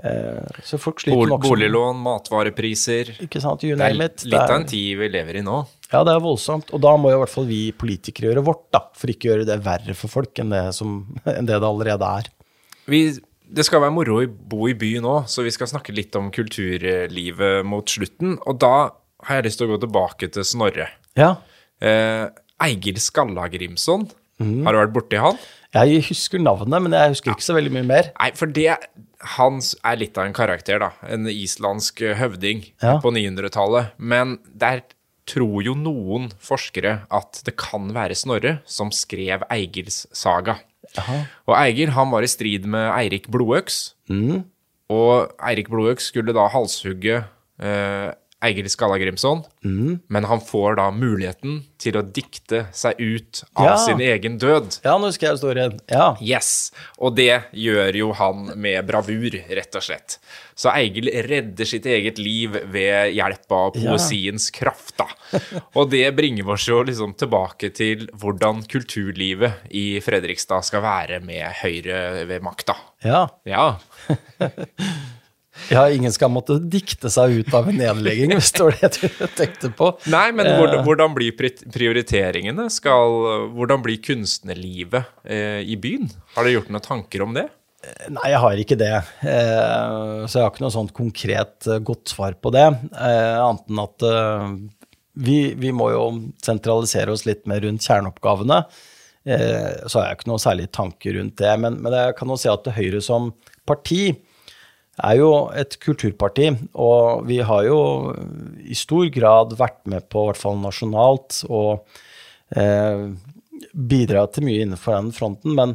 [0.00, 4.22] Eh, så folk sliter nok som boliglån, matvarepriser Ikke sant, you name it.
[4.24, 5.58] litt av en tid vi lever i nå.
[5.90, 6.70] Ja, det er voldsomt.
[6.72, 8.84] Og da må jo i hvert fall vi politikere gjøre vårt, da.
[8.96, 12.12] For ikke å gjøre det verre for folk enn det, som, enn det det allerede
[12.22, 12.30] er.
[12.90, 13.02] Vi,
[13.50, 16.30] det skal være moro å bo i by nå, så vi skal snakke litt om
[16.34, 18.38] kulturlivet mot slutten.
[18.46, 18.74] Og da
[19.26, 20.88] har jeg lyst til å gå tilbake til Snorre.
[21.18, 21.34] Ja.
[21.82, 22.26] Eh,
[22.62, 24.06] Eigil Skallagrimson,
[24.40, 24.60] mm.
[24.64, 25.40] har du vært borti han?
[25.74, 28.08] Jeg husker navnet, men jeg husker ikke så veldig mye mer.
[28.18, 28.72] Nei, for det
[29.36, 30.88] Han er litt av en karakter, da.
[31.06, 32.96] En islandsk eh, høvding Ja.
[33.04, 33.92] på 900-tallet.
[33.98, 34.80] Men der
[35.30, 40.56] tror jo noen forskere at det kan være Snorre som skrev Eigils saga.
[41.46, 43.92] Og Eigil han var i strid med Eirik Blodøks.
[44.90, 47.20] Og Eirik Blodøks skulle da halshugge
[47.62, 48.10] eh,
[48.42, 49.42] Eigil Skallagrimson,
[50.08, 53.76] men han får da muligheten til å dikte seg ut av Ja.
[53.76, 54.78] sin egen død.
[54.84, 55.74] Ja, nå husker jeg historien.
[55.90, 56.16] Ja.
[56.24, 60.16] Yes, og det gjør jo han med bravur, rett og slett.
[60.56, 63.90] Så Eigil redder sitt eget liv ved hjelp av Ja.
[63.92, 65.06] poesiens kraft, da.
[65.76, 71.44] Og det bringer oss jo liksom tilbake til hvordan kulturlivet i Fredrikstad skal være med
[71.62, 72.76] Høyre ved makta.
[73.04, 73.26] ja.
[73.44, 73.76] Ja.
[75.68, 79.22] Ja, ingen skal måtte dikte seg ut av en nedlegging, hvis det var det du
[79.38, 79.92] tenkte på.
[80.10, 82.66] Nei, men hvordan, hvordan blir prioriteringene?
[82.72, 83.16] Skal,
[83.54, 86.10] hvordan blir kunstnerlivet eh, i byen?
[86.36, 87.46] Har dere gjort noen tanker om det?
[88.12, 88.92] Nei, jeg har ikke det.
[89.24, 92.66] Eh, så jeg har ikke noe sånt konkret eh, godt svar på det.
[92.92, 94.48] Eh, annet enn at eh,
[95.20, 96.02] vi, vi må jo
[96.44, 98.60] sentralisere oss litt mer rundt kjerneoppgavene.
[99.24, 101.54] Eh, så har jeg ikke noe særlig tanker rundt det.
[101.62, 103.32] Men, men jeg kan jo si at Høyre som
[103.68, 104.10] parti
[104.98, 107.78] er jo et kulturparti, og vi har jo
[108.60, 111.86] i stor grad vært med på, i hvert fall nasjonalt, og
[112.56, 113.06] eh,
[113.72, 115.54] bidratt til mye innenfor den fronten.
[115.56, 115.72] Men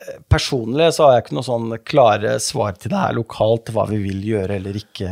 [0.00, 3.86] eh, personlig så har jeg ikke noe sånn klare svar til det her lokalt, hva
[3.90, 5.10] vi vil gjøre eller ikke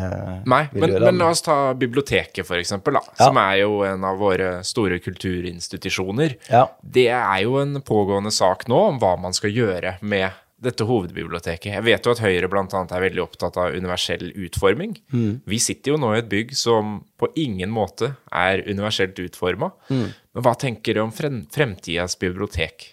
[0.50, 1.06] Nei, vil men, gjøre.
[1.12, 3.28] men la oss ta biblioteket, for eksempel, da, Ja.
[3.28, 6.36] som er jo en av våre store kulturinstitusjoner.
[6.50, 6.66] Ja.
[6.82, 11.72] Det er jo en pågående sak nå om hva man skal gjøre med dette hovedbiblioteket.
[11.74, 12.64] Jeg vet jo at Høyre bl.a.
[12.64, 14.94] er veldig opptatt av universell utforming.
[15.12, 15.42] Mm.
[15.50, 19.72] Vi sitter jo nå i et bygg som på ingen måte er universelt utforma.
[19.90, 20.06] Mm.
[20.14, 22.92] Men hva tenker du om frem fremtidas bibliotek?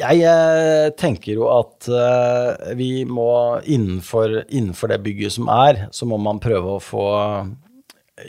[0.00, 6.08] Jeg eh, tenker jo at eh, vi må innenfor, innenfor det bygget som er, så
[6.08, 7.06] må man prøve å få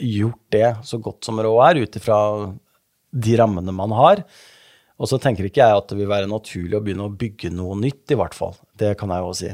[0.00, 2.18] gjort det så godt som råd er, ut ifra
[3.12, 4.24] de rammene man har.
[5.02, 7.74] Og så tenker ikke jeg at det vil være naturlig å begynne å bygge noe
[7.80, 8.54] nytt, i hvert fall.
[8.78, 9.50] Det kan jeg jo si.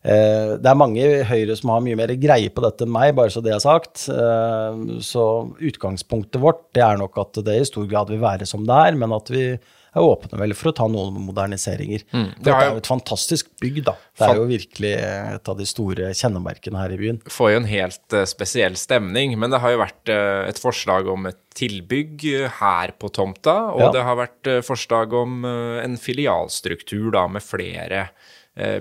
[0.00, 3.14] Eh, Det er mange i Høyre som har mye mer greie på dette enn meg,
[3.18, 4.08] bare så det er sagt.
[4.08, 5.24] Eh, Så
[5.60, 8.96] utgangspunktet vårt det er nok at det i stor grad vil være som det er,
[8.96, 9.58] men at vi
[9.98, 12.04] er åpne vel for å ta noen moderniseringer.
[12.14, 12.28] Mm.
[12.42, 13.94] Det er jo- et fantastisk bygg, da.
[14.18, 17.18] Det er jo virkelig et av de store kjennemerkene her i byen.
[17.28, 21.08] får jo en helt eh, spesiell stemning, men det har jo vært eh, et forslag
[21.12, 23.92] om et tilbygg eh, her på tomta, og Ja.
[23.92, 28.08] det har vært forslag om en filialstruktur da med flere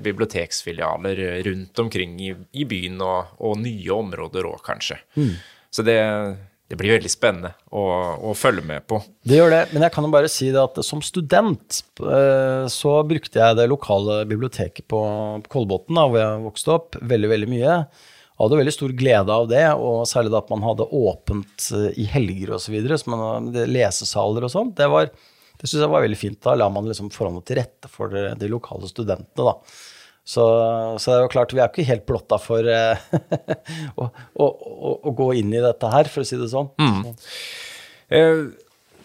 [0.02, 4.98] biblioteksfilialer rundt omkring i, i byen og, og nye områder òg, kanskje.
[5.18, 5.36] Mm.
[5.70, 5.98] Så det,
[6.68, 7.84] det blir veldig spennende å,
[8.28, 9.00] å, følge med på.
[9.24, 12.98] Det gjør det, men jeg kan jo bare si det at som student eh, så
[13.08, 15.00] brukte jeg det lokale biblioteket på
[15.48, 17.64] Kolbotn, hvor jeg vokste opp, veldig, veldig mye.
[17.64, 21.90] Jeg hadde veldig stor glede av det, og særlig da at man hadde åpent eh,
[22.04, 22.76] i helger osv.
[23.72, 24.76] Lesesaler og sånt.
[24.76, 26.42] Det, var, det syns jeg var veldig fint.
[26.44, 29.56] Da la man liksom forholdene til rette for de lokale studentene, da.
[30.28, 30.44] Så,
[31.00, 33.00] så, det er jo klart, vi er ikke helt blotta for eh,
[34.02, 36.68] å, å, å, å, gå inn i dette her, for å si det sånn.
[36.84, 37.14] Mm.
[38.12, 38.42] Eh,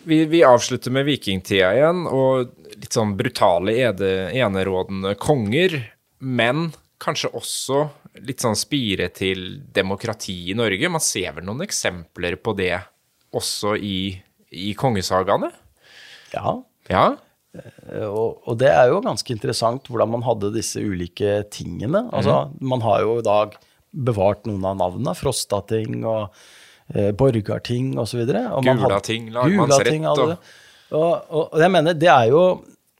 [0.02, 3.76] vi, vi, avslutter med vikingtida igjen, og litt sånn brutale,
[4.34, 5.78] enerådende konger.
[6.18, 7.84] Men kanskje også
[8.26, 10.90] litt sånn spire til demokrati i Norge.
[10.90, 12.74] Man ser vel noen eksempler på det
[13.32, 14.14] også i,
[14.50, 15.52] i kongesagaene?
[16.34, 16.58] Ja.
[16.90, 17.06] ja.
[17.52, 22.06] Eh, og, og, det er jo ganske interessant hvordan man hadde disse ulike tingene.
[22.10, 22.58] Altså, mm.
[22.72, 23.56] Man har jo i dag
[23.92, 25.14] bevart noen av navnene.
[25.18, 26.28] Frostating og
[26.94, 28.24] eh, Borgarting osv.
[28.26, 30.36] Gulating, lagmannsrett og
[30.92, 32.40] og, og, jeg mener, det er, jo,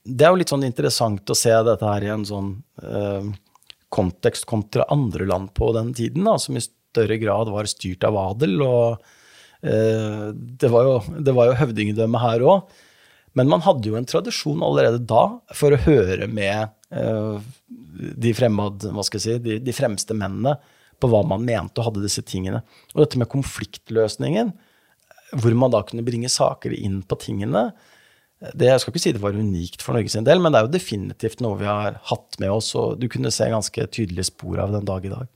[0.01, 3.27] det er jo litt sånn interessant å se dette her i en sånn eh,
[3.93, 8.17] kontekst kontra andre land på den tiden, da, som i større grad var styrt av
[8.17, 8.57] adel.
[8.65, 9.03] og
[9.61, 12.73] eh, det, var jo, det var jo høvdingedømme her òg.
[13.37, 15.25] Men man hadde jo en tradisjon allerede da
[15.57, 20.57] for å høre med uh, de, fremmad, si, de, de, fremste mennene
[21.01, 22.61] på hva man mente og hadde disse tingene.
[22.93, 24.53] Og dette med konfliktløsningen,
[25.33, 27.71] hvor man da kunne bringe saker inn på tingene,
[28.43, 30.65] det, jeg skal ikke si det var unikt for Norge sin del, men det er
[30.65, 34.59] jo definitivt noe vi har hatt med oss, og du kunne se ganske tydelige spor
[34.59, 35.29] av den dag i dag.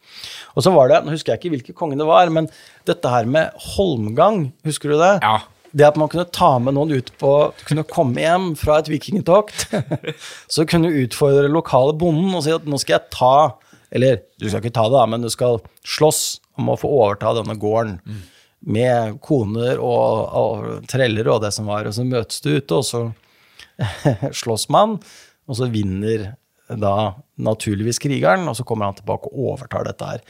[0.54, 2.50] Og så var det, nå husker jeg ikke hvilke konge det var, men
[2.90, 5.14] dette her med holmgang, husker du det?
[5.24, 5.38] Ja
[5.78, 7.32] det at man kunne ta med noen ut på
[7.68, 9.68] Kunne komme hjem fra et vikingtokt.
[10.54, 13.36] så kunne du utfordre lokale bonden og si at nå skal jeg ta
[13.94, 17.36] Eller du skal ikke ta det, da, men du skal slåss om å få overta
[17.38, 18.00] denne gården.
[18.04, 18.26] Mm.
[18.74, 21.88] Med koner og, og treller og det som var.
[21.88, 23.06] Og så møtes du ute, og så
[24.42, 24.98] slåss man.
[25.48, 26.34] Og så vinner
[26.68, 30.26] da naturligvis krigeren, og så kommer han tilbake og overtar dette her.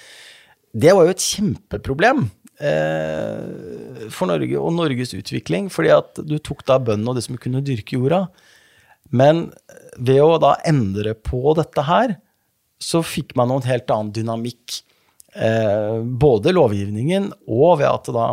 [0.77, 2.27] Det var jo et kjempeproblem
[2.59, 7.39] eh, for Norge og Norges utvikling, fordi at du tok da bøndene og de som
[7.41, 8.25] kunne dyrke jorda.
[9.13, 9.47] Men
[9.97, 12.17] ved å da endre på dette her,
[12.83, 14.81] så fikk man noen helt annen dynamikk.
[15.37, 18.27] Eh, både lovgivningen og ved at da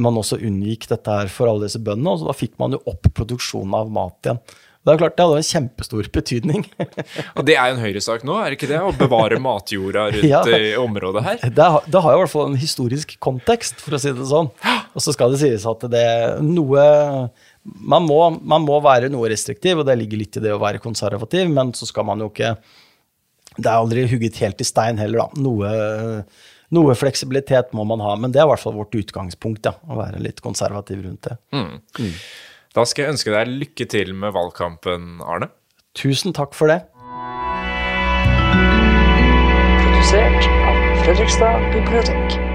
[0.00, 2.14] man også unngikk dette her for alle disse bøndene.
[2.14, 4.40] Og så da fikk man jo opp produksjonen av mat igjen.
[4.86, 6.60] Det er klart, det hadde en kjempestor betydning.
[7.36, 8.78] og det er jo en høyresak nå, er det ikke det?
[8.78, 10.44] Å bevare matjorda rundt ja,
[10.78, 11.40] området her?
[11.42, 14.52] Det, det, har jo i hvert fall en historisk kontekst, for å si det sånn.
[14.94, 16.86] Og så skal det sies at det er noe
[17.66, 20.82] man må, man må, være noe restriktiv, og det ligger litt i det å være
[20.82, 22.54] konservativ, men så skal man jo ikke
[23.56, 25.42] Det er aldri hugget helt i stein heller, da.
[25.42, 25.70] Noe,
[26.76, 29.96] noe fleksibilitet må man ha, men det er i hvert fall vårt utgangspunkt, ja, å
[29.98, 31.38] være litt konservativ rundt det.
[31.56, 31.80] Mm.
[31.98, 32.12] Mm.
[32.76, 35.48] Da skal jeg ønske deg lykke til med valgkampen, Arne.
[35.96, 36.82] Tusen takk for det.
[39.80, 42.45] Produsert av Fredrikstad bibliotek.